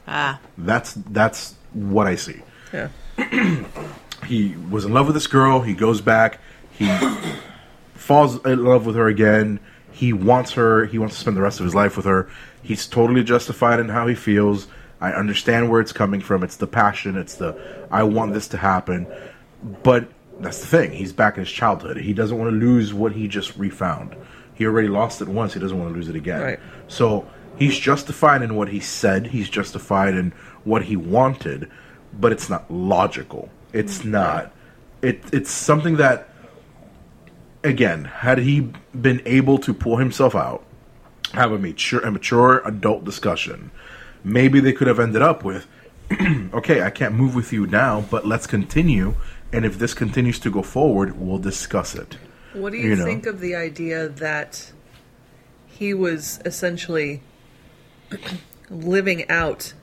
[0.07, 2.41] Ah, That's that's what I see.
[2.73, 2.89] yeah,
[4.27, 5.61] He was in love with this girl.
[5.61, 6.39] He goes back.
[6.71, 6.87] He
[7.95, 9.59] falls in love with her again.
[9.91, 10.85] He wants her.
[10.85, 12.29] He wants to spend the rest of his life with her.
[12.61, 14.67] He's totally justified in how he feels.
[14.99, 16.43] I understand where it's coming from.
[16.43, 17.17] It's the passion.
[17.17, 17.55] It's the
[17.91, 19.07] I want this to happen.
[19.83, 20.07] But
[20.39, 20.91] that's the thing.
[20.91, 21.97] He's back in his childhood.
[21.97, 24.15] He doesn't want to lose what he just refound.
[24.55, 25.53] He already lost it once.
[25.53, 26.41] He doesn't want to lose it again.
[26.41, 26.59] Right.
[26.87, 27.27] So
[27.57, 29.27] he's justified in what he said.
[29.27, 30.31] He's justified in
[30.63, 31.69] what he wanted,
[32.13, 33.49] but it's not logical.
[33.71, 34.11] It's mm.
[34.11, 34.53] not.
[35.01, 36.29] It it's something that
[37.63, 40.63] again, had he been able to pull himself out,
[41.33, 43.71] have a mature a mature adult discussion,
[44.23, 45.67] maybe they could have ended up with
[46.53, 49.15] okay, I can't move with you now, but let's continue
[49.53, 52.17] and if this continues to go forward, we'll discuss it.
[52.53, 53.05] What do you, You know.
[53.05, 54.71] think of the idea that
[55.67, 57.21] he was essentially
[58.69, 59.73] living out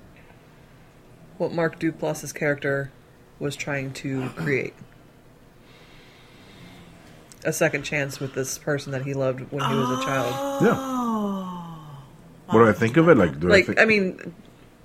[1.37, 2.91] what Mark Duplass's character
[3.39, 4.75] was trying to create?
[7.45, 10.63] A second chance with this person that he loved when he was a child.
[10.63, 10.77] Yeah.
[12.47, 13.17] What do I think of it?
[13.17, 13.81] Like, do I Like, think?
[13.81, 14.35] I mean,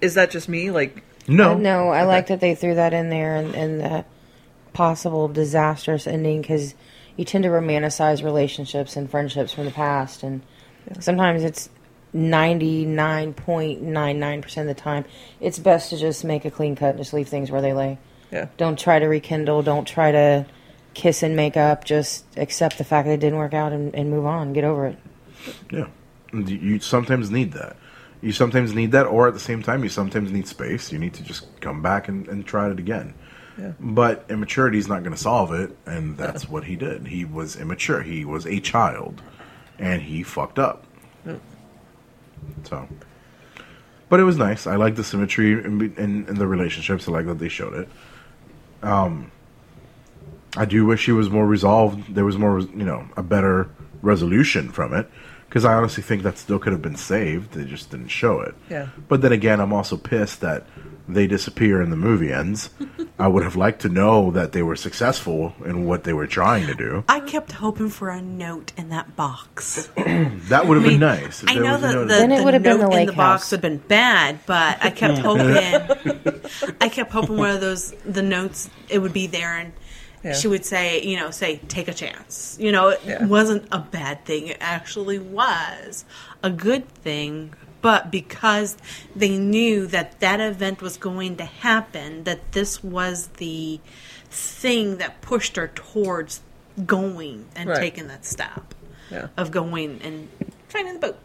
[0.01, 0.71] is that just me?
[0.71, 2.07] Like, no, uh, No, I Okay.
[2.07, 4.05] like that they threw that in there and, and the
[4.73, 6.75] possible disastrous ending because
[7.17, 10.41] you tend to romanticize relationships and friendships from the past, and
[10.99, 11.69] sometimes it's
[12.13, 15.03] ninety nine point nine nine percent of the time
[15.41, 17.97] it's best to just make a clean cut and just leave things where they lay.
[18.31, 19.63] yeah, Don't try to rekindle.
[19.63, 20.45] Don't try to
[20.93, 21.83] kiss and make up.
[21.83, 24.53] Just accept the fact that it didn't work out and, and move on.
[24.53, 24.97] Get over it.
[25.69, 25.87] Yeah.
[26.33, 27.75] You you sometimes need that.
[28.21, 30.91] You sometimes need that, or at the same time, you sometimes need space.
[30.91, 33.13] You need to just come back and, and try it again.
[33.57, 33.73] Yeah.
[33.79, 37.07] But immaturity is not going to solve it, and that's what he did.
[37.07, 38.01] He was immature.
[38.01, 39.21] He was a child,
[39.79, 40.85] and he fucked up.
[42.63, 42.87] So,
[44.09, 44.67] but it was nice.
[44.67, 47.07] I like the symmetry in, in, in the relationships.
[47.07, 47.89] I like that they showed it.
[48.83, 49.31] Um,
[50.57, 52.13] I do wish he was more resolved.
[52.13, 53.69] There was more, you know, a better
[54.01, 55.09] resolution from it
[55.47, 57.53] because I honestly think that still could have been saved.
[57.53, 58.55] They just didn't show it.
[58.69, 58.89] Yeah.
[59.07, 60.65] But then again, I'm also pissed that
[61.07, 62.69] they disappear and the movie ends.
[63.19, 66.67] I would have liked to know that they were successful in what they were trying
[66.67, 67.03] to do.
[67.07, 69.89] I kept hoping for a note in that box.
[70.45, 71.43] That would have I mean, been nice.
[71.47, 72.07] I know that note.
[72.07, 73.77] the, Then it the would have been note the in the box would have been
[73.87, 75.47] bad, but I kept hoping.
[76.81, 79.73] I kept hoping one of those the notes it would be there, and
[80.23, 80.33] Yeah.
[80.33, 82.57] she would say, you know, say take a chance.
[82.59, 83.25] You know, it Yeah.
[83.25, 84.47] wasn't a bad thing.
[84.47, 86.05] It actually was
[86.43, 87.53] a good thing.
[87.85, 88.77] But because
[89.15, 93.79] they knew that that event was going to happen, that this was the
[94.31, 96.41] thing that pushed her towards
[96.87, 97.79] going and Right.
[97.79, 98.73] taking that step
[99.11, 99.27] Yeah.
[99.37, 100.29] of going and
[100.67, 101.19] finding the boat.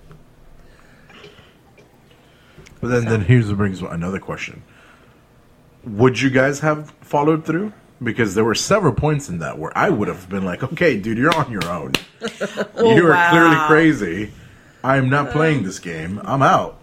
[2.83, 4.63] But then, then here's what brings another question:
[5.85, 7.73] Would you guys have followed through?
[8.03, 11.17] Because there were several points in that where I would have been like, "Okay, dude,
[11.17, 11.93] you're on your own.
[12.85, 13.31] you are wow.
[13.31, 14.33] clearly crazy.
[14.83, 16.21] I am not playing this game.
[16.25, 16.81] I'm out."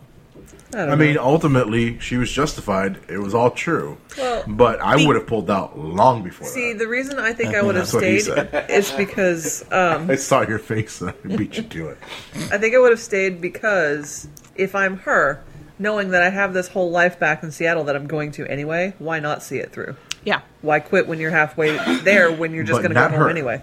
[0.74, 3.00] I, I mean, ultimately, she was justified.
[3.08, 3.98] It was all true.
[4.18, 6.80] Well, but I would have pulled out long before see, that.
[6.80, 10.16] the reason I think I would have That's what he stayed is because um, I
[10.16, 11.98] saw your face and I beat you to it.
[12.52, 15.42] I think I would have stayed because if I'm her,
[15.80, 18.94] knowing that I have this whole life back in Seattle that I'm going to anyway,
[19.00, 19.96] why not see it through?
[20.26, 20.42] Yeah.
[20.62, 23.30] Why quit when you're halfway there when you're just going to go home her.
[23.30, 23.62] anyway?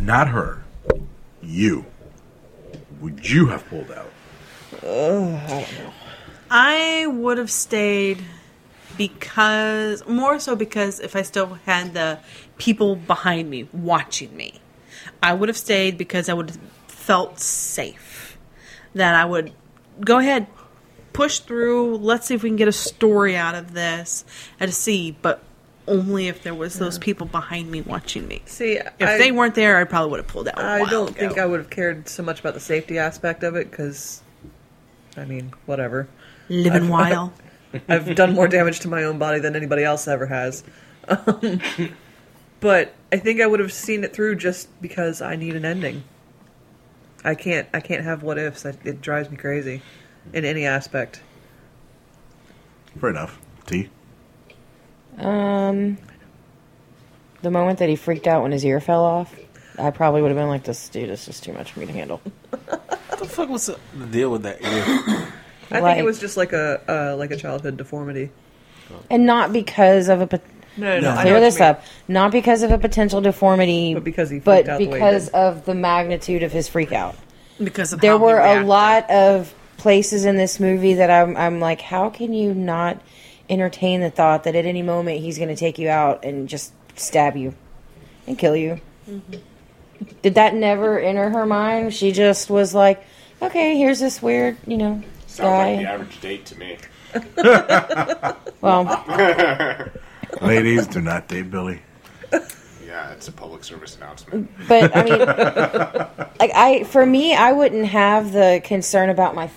[0.00, 0.64] Not her.
[1.42, 1.84] You.
[3.02, 4.12] Would you have pulled out?
[4.80, 5.64] Uh,
[6.48, 8.22] I would have stayed
[8.96, 12.20] because more so because if I still had the
[12.58, 14.60] people behind me watching me,
[15.20, 18.38] I would have stayed because I would have felt safe.
[18.94, 19.52] That I would
[20.00, 20.46] go ahead,
[21.12, 21.96] push through.
[21.96, 24.24] Let's see if we can get a story out of this
[24.60, 25.42] and see, but
[25.92, 28.42] only if there was those people behind me watching me.
[28.46, 30.58] See, If I, they weren't there, I probably would have pulled out.
[30.58, 33.54] I I don't think I would have cared so much about the safety aspect of
[33.56, 34.22] it because,
[35.16, 36.08] I mean, whatever.
[36.48, 37.32] living wild.
[37.88, 40.62] I've done more damage to my own body than anybody else ever has.
[41.08, 41.60] Um,
[42.60, 46.04] but I think I would have seen it through just because I need an ending.
[47.24, 47.68] I can't.
[47.72, 48.66] I can't have what ifs.
[48.66, 49.80] I, it drives me crazy,
[50.32, 51.22] in any aspect.
[53.00, 53.40] Fair enough.
[53.66, 53.88] T.
[55.18, 55.98] Um,
[57.42, 59.34] the moment that he freaked out when his ear fell off,
[59.78, 61.92] I probably would have been like, "This dude is just too much for me to
[61.92, 65.28] handle." What the fuck was the the deal with that ear?
[65.70, 66.80] I think it was just like a
[67.12, 68.30] uh, like a childhood deformity.
[69.10, 70.42] And not because of a pot-
[70.76, 71.68] No, no, I know clear what this mean.
[71.70, 71.82] up.
[72.08, 75.04] Not because of a potential deformity, But because he freaked but out the way he
[75.04, 75.34] because did.
[75.34, 77.14] of the magnitude of his freak out.
[77.62, 78.66] Because of There how he were a reacted.
[78.68, 83.00] lot of places in this movie that I'm, I'm like, how can you not
[83.48, 86.72] entertain the thought that at any moment he's going to take you out and just
[86.96, 87.54] stab you
[88.26, 88.80] and kill you?
[89.08, 89.36] Mm-hmm.
[90.22, 91.94] Did that never enter her mind?
[91.94, 93.04] She just was like,
[93.40, 96.78] okay, here's this weird, you know, Sounds like the average date to me.
[98.62, 98.84] Well,
[100.40, 101.82] Ladies, do not date Billy.
[102.86, 104.50] Yeah, it's a public service announcement.
[104.68, 105.18] but I mean,
[106.38, 109.50] like I, for me, I wouldn't have the concern about my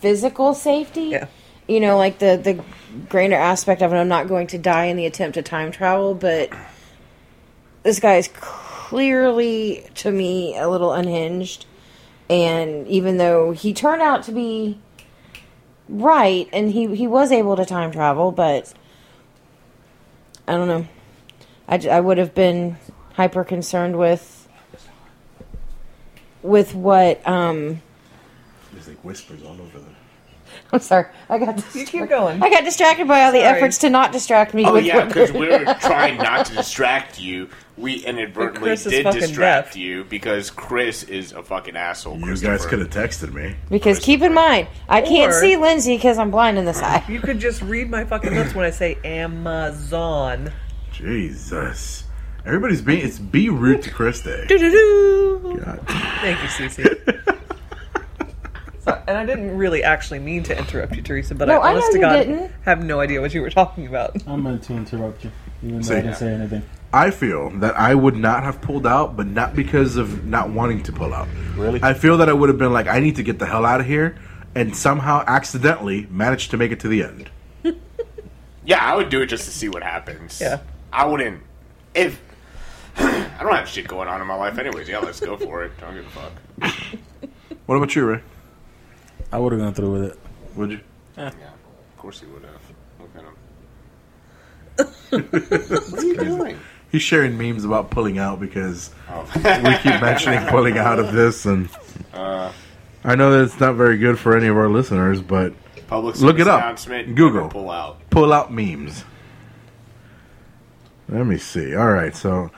[0.00, 1.08] physical safety.
[1.08, 1.26] Yeah.
[1.66, 2.62] You know, like the the
[3.08, 3.96] grainer aspect of it.
[3.96, 6.50] I'm not going to die in the attempt to time travel, but
[7.82, 11.66] this guy is clearly, to me, a little unhinged.
[12.28, 14.80] And even though he turned out to be
[15.88, 18.72] right, and he he was able to time travel, but
[20.46, 20.86] I don't know.
[21.68, 22.76] I, I would have been
[23.14, 24.48] hyper concerned with
[26.42, 27.82] with what um
[28.72, 29.95] There's like whispers all over them.
[30.72, 31.06] I'm sorry.
[31.28, 31.86] I got You distracted.
[31.90, 32.42] keep going.
[32.42, 33.56] I got distracted by all the Sorry.
[33.56, 34.64] efforts to not distract me.
[34.66, 37.48] Oh with yeah, because we were trying not to distract you.
[37.76, 39.76] We But inadvertently Chris is did fucking distract deaf.
[39.76, 42.18] you because Chris is a fucking asshole.
[42.18, 43.54] You guys could have texted me.
[43.68, 47.04] because keep in mind, I can't Or- see Lindsay because I'm blind in this eye.
[47.06, 50.52] You could just read my fucking lips when I say Amazon.
[50.90, 52.04] Jesus.
[52.46, 54.46] Everybody's being it's be rude to Chris Day.
[54.48, 55.60] Doo-doo-doo.
[55.64, 55.80] God.
[55.86, 57.32] Thank you, Cece.
[58.86, 61.72] So, and I didn't really actually mean to interrupt you, Teresa, but No, I I
[61.72, 62.52] honest to God didn't.
[62.64, 64.16] have no idea what you were talking about.
[64.28, 65.32] I'm going to interrupt you,
[65.62, 66.62] even though Say I didn't say anything.
[66.92, 70.84] I feel that I would not have pulled out, but not because of not wanting
[70.84, 71.26] to pull out.
[71.56, 71.80] Really?
[71.82, 73.80] I feel that I would have been like, I need to get the hell out
[73.80, 74.16] of here,
[74.54, 77.30] and somehow accidentally managed to make it to the end.
[78.64, 80.40] Yeah, I would do it just to see what happens.
[80.40, 80.58] Yeah.
[80.92, 81.40] I wouldn't.
[81.94, 82.20] If
[82.96, 84.88] I don't have shit going on in my life, anyways.
[84.88, 85.70] Yeah, let's go for it.
[85.80, 87.30] Don't give a fuck.
[87.66, 88.20] What about you, Ray?
[89.36, 90.18] I would have gone through with it.
[90.56, 90.80] Would you?
[91.18, 92.62] Yeah, of course he would have.
[92.98, 93.10] Look
[95.10, 95.90] at him.
[95.90, 96.58] what are you doing?
[96.90, 99.30] he's sharing memes about pulling out because Oh.
[99.34, 101.68] we keep mentioning pulling out of this, and
[102.14, 102.50] uh.
[103.04, 105.52] I know that it's not very good for any of our listeners, but
[105.86, 106.78] Public Look it up.
[107.14, 107.50] Google.
[107.50, 108.08] Pull out.
[108.08, 109.04] pull out memes.
[111.10, 111.76] Let me see.
[111.76, 112.50] All right, so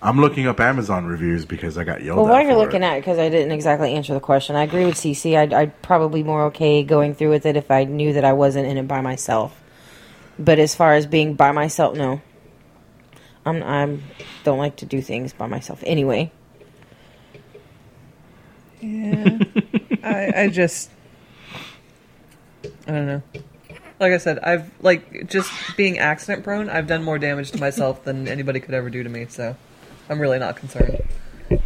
[0.00, 2.30] I'm looking up Amazon reviews because I got yelled Well, at.
[2.32, 2.86] while you're looking it.
[2.86, 5.36] at it, because I didn't exactly answer the question, I agree with Cece.
[5.36, 8.66] I'd, I'd probably more okay going through with it if I knew that I wasn't
[8.68, 9.60] in it by myself.
[10.38, 12.20] But as far as being by myself, no.
[13.44, 14.02] I'm I'm
[14.44, 16.30] don't like to do things by myself anyway.
[18.80, 19.38] Yeah.
[20.04, 20.90] I, I just.
[22.86, 23.22] I don't know.
[23.98, 26.68] Like I said, I've like just being accident prone.
[26.68, 29.26] I've done more damage to myself than anybody could ever do to me.
[29.28, 29.56] So,
[30.08, 31.02] I'm really not concerned.
[31.50, 31.58] All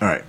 [0.00, 0.24] right.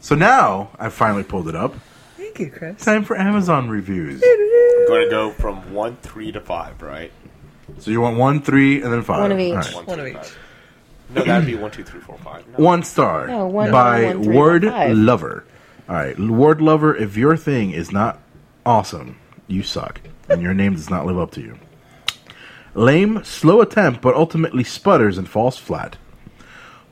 [0.00, 1.74] So now I finally pulled it up.
[2.16, 2.82] Thank you, Chris.
[2.84, 4.22] Time for Amazon reviews.
[4.24, 7.12] I'm going to go from one, three to five, right?
[7.78, 9.20] So you want one, three, and then five.
[9.20, 9.52] One of each.
[9.52, 9.74] All right.
[9.74, 10.16] One, One two, of each.
[10.16, 10.38] five.
[11.14, 12.46] No, that'd be one, two, three, four, five.
[12.48, 12.64] No.
[12.64, 14.96] One star No, one, by one, one, three, Word five.
[14.96, 15.44] Lover.
[15.88, 16.96] All right, Word Lover.
[16.96, 18.18] If your thing is not
[18.64, 21.58] awesome, you suck, and your name does not live up to you.
[22.74, 25.96] Lame, slow attempt, but ultimately sputters and falls flat.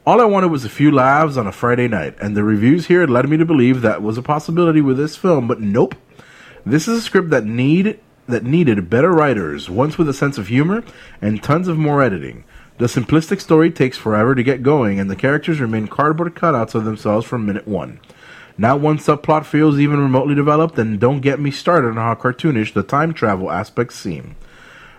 [0.07, 3.03] All I wanted was a few laughs on a Friday night, and the reviews here
[3.03, 5.95] had led me to believe that was a possibility with this film, but nope.
[6.65, 10.49] This is a script that need that needed better writers, once with a sense of
[10.49, 10.83] humor
[11.21, 12.45] and tons of more editing.
[12.79, 16.87] The simplistic story takes forever to get going, and the characters remain cardboard cutouts of
[16.87, 18.01] themselves from minute one.
[18.57, 22.73] Not one subplot feels even remotely developed, and don't get me started on how cartoonish
[22.73, 24.37] the time travel aspects seem.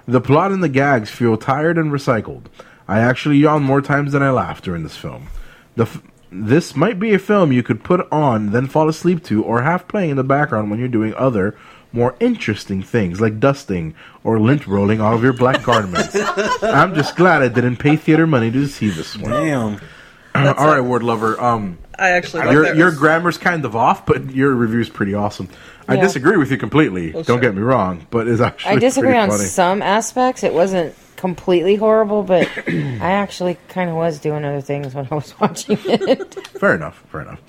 [0.08, 2.43] The plot and the gags feel tired and recycled.
[2.88, 5.27] I actually yawned more times than I laughed during this film.
[5.75, 6.01] The f-
[6.32, 9.88] this might be a film you could put on, then fall asleep to, or have
[9.88, 11.57] playing in the background when you're doing other,
[11.93, 16.15] more interesting things like dusting or lint rolling all of your black garments.
[16.63, 19.29] I'm just glad I didn't pay theater money to see this one.
[19.32, 19.82] Damn.
[20.36, 21.39] All right, word lover.
[21.41, 22.75] Um, I actually like your that.
[22.77, 25.49] your grammar's kind of off, but your review's pretty awesome.
[25.89, 26.03] I Yeah.
[26.03, 27.11] disagree with you completely.
[27.11, 27.41] Well, Don't sure.
[27.41, 29.43] get me wrong, but it's actually I disagree on funny.
[29.43, 30.45] some aspects.
[30.45, 35.15] It wasn't completely horrible, but I actually kind of was doing other things when I
[35.15, 36.34] was watching it.
[36.47, 37.03] Fair enough.
[37.11, 37.39] Fair enough.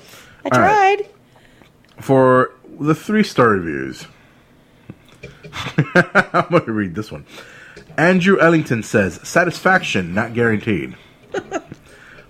[0.44, 0.98] I All right.
[0.98, 2.04] tried.
[2.04, 4.06] For the three star reviews,
[5.94, 7.24] I'm going to read this one.
[7.96, 10.94] Andrew Ellington says, Satisfaction not guaranteed.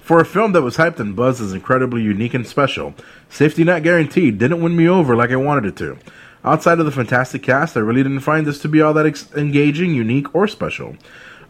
[0.00, 2.94] For a film that was hyped and buzzed as incredibly unique and special,
[3.30, 5.96] Safety Not Guaranteed didn't win me over like I wanted it to.
[6.44, 9.32] Outside of the fantastic cast, I really didn't find this to be all that ex-
[9.34, 10.96] engaging, unique, or special.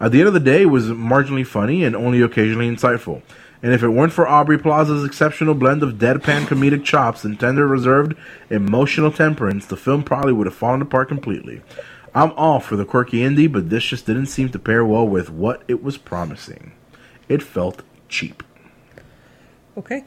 [0.02, 3.22] At the end of the day, it was marginally funny and only occasionally insightful.
[3.62, 7.68] And if it weren't for Aubrey Plaza's exceptional blend of deadpan comedic chops and tender,
[7.68, 8.16] reserved,
[8.50, 11.62] emotional temperance, the film probably would have fallen apart completely.
[12.12, 15.30] I'm all for the quirky indie, but this just didn't seem to pair well with
[15.30, 16.72] what it was promising.
[17.28, 18.42] It felt cheap.
[19.78, 20.04] Okay.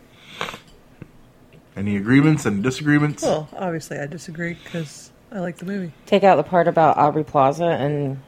[1.78, 3.24] Any agreements and disagreements?
[3.24, 5.94] Well, obviously, I disagree because I like the movie.
[6.06, 8.22] Take out the part about Aubrey Plaza, and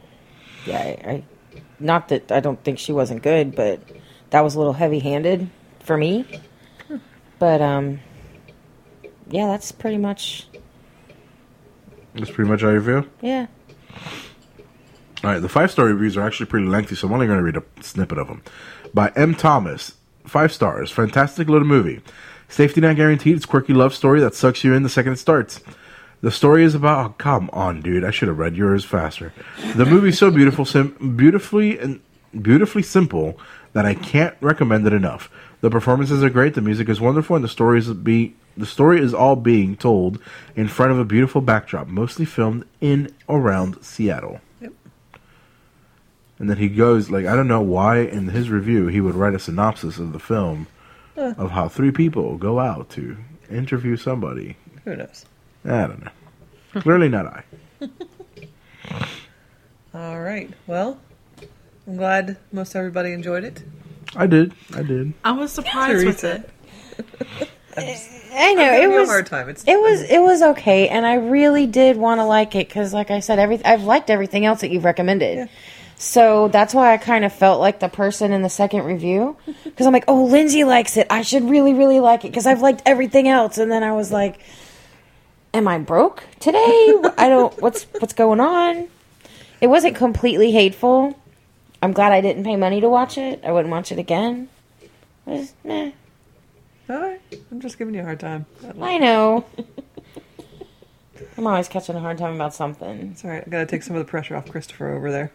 [0.66, 1.24] yeah, I, I
[1.80, 3.80] not that I don't think she wasn't good, but
[4.32, 5.50] that was a little heavy-handed
[5.80, 6.26] for me.
[7.40, 8.00] But um,
[9.30, 10.48] yeah, that's pretty much
[12.16, 13.06] That's pretty much how you feel?
[13.22, 13.48] yeah.
[15.24, 17.44] All right, the five star reviews are actually pretty lengthy, so I'm only going to
[17.44, 18.44] read a snippet of them.
[18.94, 19.34] By M.
[19.34, 19.94] Thomas,
[20.26, 22.02] five stars, fantastic little movie.
[22.50, 23.36] Safety not guaranteed.
[23.36, 25.60] It's quirky love story that sucks you in the second it starts.
[26.22, 27.06] The story is about.
[27.06, 28.04] Oh, come on, dude!
[28.04, 29.34] I should have read yours faster.
[29.76, 32.02] The movie's so beautiful, sim- beautifully and
[32.42, 33.40] beautifully simple
[33.74, 35.30] that I can't recommend it enough.
[35.62, 39.00] The performances are great, the music is wonderful, and the story is be the story
[39.00, 40.20] is all being told
[40.56, 44.42] in front of a beautiful backdrop, mostly filmed in around Seattle.
[44.62, 44.74] Yep.
[46.40, 49.36] And then he goes like I don't know why in his review he would write
[49.36, 50.68] a synopsis of the film
[51.16, 53.18] of how three people go out to
[53.50, 54.58] interview somebody.
[54.86, 55.26] Who knows?
[55.68, 56.82] I don't know.
[56.82, 57.44] Clearly not I.
[59.94, 60.50] All right.
[60.66, 61.00] Well,
[61.86, 63.64] I'm glad most everybody enjoyed it.
[64.16, 64.54] I did.
[64.74, 65.14] I did.
[65.24, 66.50] I was surprised with it.
[67.78, 69.50] I know it giving you a was hard time.
[69.50, 72.94] It's it was it was okay, and I really did want to like it because,
[72.94, 75.38] like I said, every I've liked everything else that you've recommended.
[75.38, 75.48] Yeah.
[76.00, 79.88] So that's why I kind of felt like the person in the second review because
[79.88, 81.08] I'm like, oh, Lindsay likes it.
[81.10, 83.58] I should really, really like it because I've liked everything else.
[83.58, 84.40] And then I was like,
[85.54, 86.94] am I broke today?
[87.18, 87.60] I don't.
[87.62, 88.88] What's what's going on?
[89.62, 91.18] It wasn't completely hateful.
[91.82, 93.42] I'm glad I didn't pay money to watch it.
[93.44, 94.50] I wouldn't watch it again.
[94.82, 94.90] It
[95.26, 95.92] was, meh.
[96.90, 97.22] All right.
[97.52, 98.46] I'm just giving you a hard time.
[98.82, 99.46] I know.
[101.38, 103.12] I'm always catching a hard time about something.
[103.12, 103.44] It's all right.
[103.46, 105.32] I got to take some of the pressure off Christopher over there.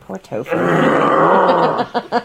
[0.00, 0.54] Poor Topher.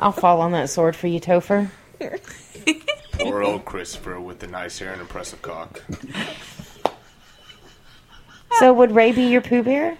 [0.00, 1.70] I'll fall on that sword for you, Topher.
[3.24, 5.82] Or old Christopher with the nice hair and impressive cock.
[8.58, 9.96] So would Ray be your Pooh Bear?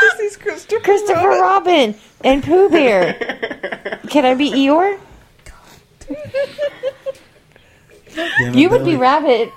[0.00, 0.80] This is Christopher.
[0.82, 3.14] Christopher Robin and Pooh Bear.
[4.08, 4.98] Can I be Eeyore?
[8.14, 8.96] Damn it, You would be Billy.
[8.96, 9.52] Rabbit.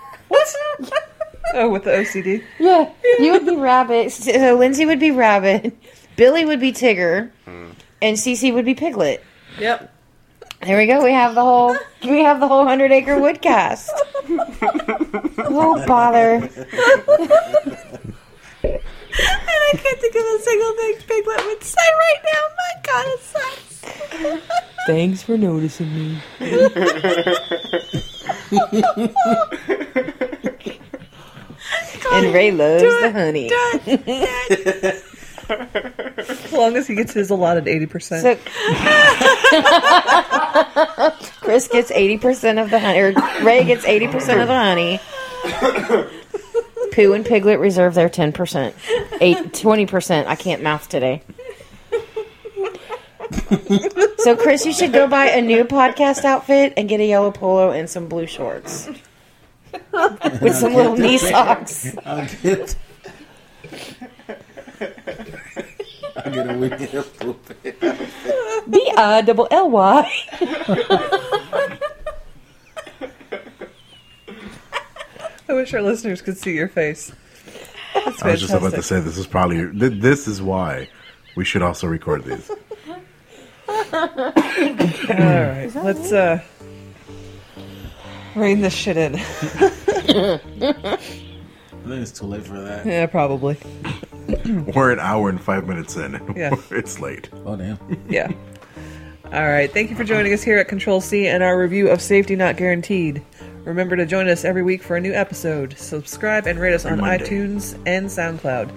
[1.53, 2.43] Oh, with the OCD.
[2.60, 4.12] Yeah, you would be Rabbit.
[4.12, 5.76] So uh, Lindsay would be Rabbit.
[6.16, 7.32] Billy would be Tigger.
[7.45, 7.70] Hmm.
[8.02, 9.24] And Cece would be Piglet.
[9.60, 9.93] Yep.
[10.62, 11.04] There we go.
[11.04, 13.91] We have the whole we have the whole hundred acre wood cast.
[15.38, 16.50] Won't bother.
[19.20, 22.41] And I can't think of a single thing Piglet would say right now.
[22.58, 23.82] My God, it sucks.
[24.88, 26.22] Thanks for noticing me.
[32.14, 33.50] and Ray loves the honey.
[36.48, 38.22] As long as he gets his allotted 80%.
[38.22, 38.36] So
[41.41, 45.00] Chris gets eighty percent of the honey, or Ray gets eighty percent of the honey.
[46.91, 48.76] Pooh and Piglet reserve their ten percent,
[49.22, 50.28] eight twenty percent.
[50.28, 51.24] I can't mouth today.
[54.20, 57.72] So Chris, you should go buy a new podcast outfit and get a yellow polo
[57.72, 58.89] and some blue shorts
[60.41, 61.95] with some little knee socks.
[62.06, 62.76] I'll get.
[66.28, 67.63] I'll get a weekend of poop.
[68.69, 70.11] B I double L Y.
[75.49, 77.13] I wish our listeners could see your face.
[77.93, 80.89] That's I was just about to say this is probably th- this is why
[81.38, 82.51] we should also record these.
[83.69, 86.41] All right, let's uh
[88.36, 89.15] rein this shit in.
[89.15, 90.39] I
[91.89, 92.86] think it's too late for that.
[92.86, 93.57] yeah, probably.
[94.75, 96.13] We're an hour and five minutes in.
[96.36, 96.55] Yeah.
[96.71, 97.30] it's late.
[97.45, 97.78] Oh damn.
[98.09, 98.32] Yeah.
[99.25, 99.71] All right.
[99.71, 102.57] Thank you for joining us here at Control C and our review of Safety Not
[102.57, 103.23] Guaranteed.
[103.65, 105.78] Remember to join us every week for a new episode.
[105.78, 107.25] Subscribe and rate us on Monday.
[107.25, 108.71] iTunes and SoundCloud.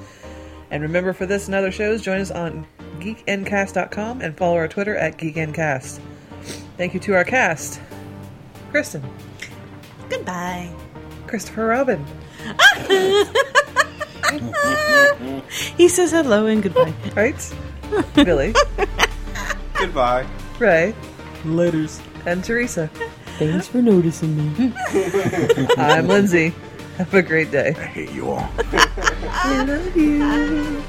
[0.72, 2.66] And remember for this and other shows, join us on
[2.98, 6.00] geekendcast.com and follow our Twitter at geekendcast.
[6.76, 7.80] Thank you to our cast.
[8.70, 9.02] Kristen,
[10.08, 10.72] Goodbye.
[11.26, 12.04] Christopher Robin,
[15.76, 16.94] He says hello and goodbye.
[17.16, 17.54] right?
[18.14, 18.54] Billy,
[19.74, 20.26] Goodbye.
[20.58, 20.94] Ray,
[21.44, 22.00] Laters.
[22.26, 22.88] and Teresa.
[23.38, 24.72] Thanks for noticing me.
[25.76, 26.54] I'm Lindsay.
[26.98, 27.74] Have a great day.
[27.76, 28.48] I hate you all.
[28.62, 30.82] I love you.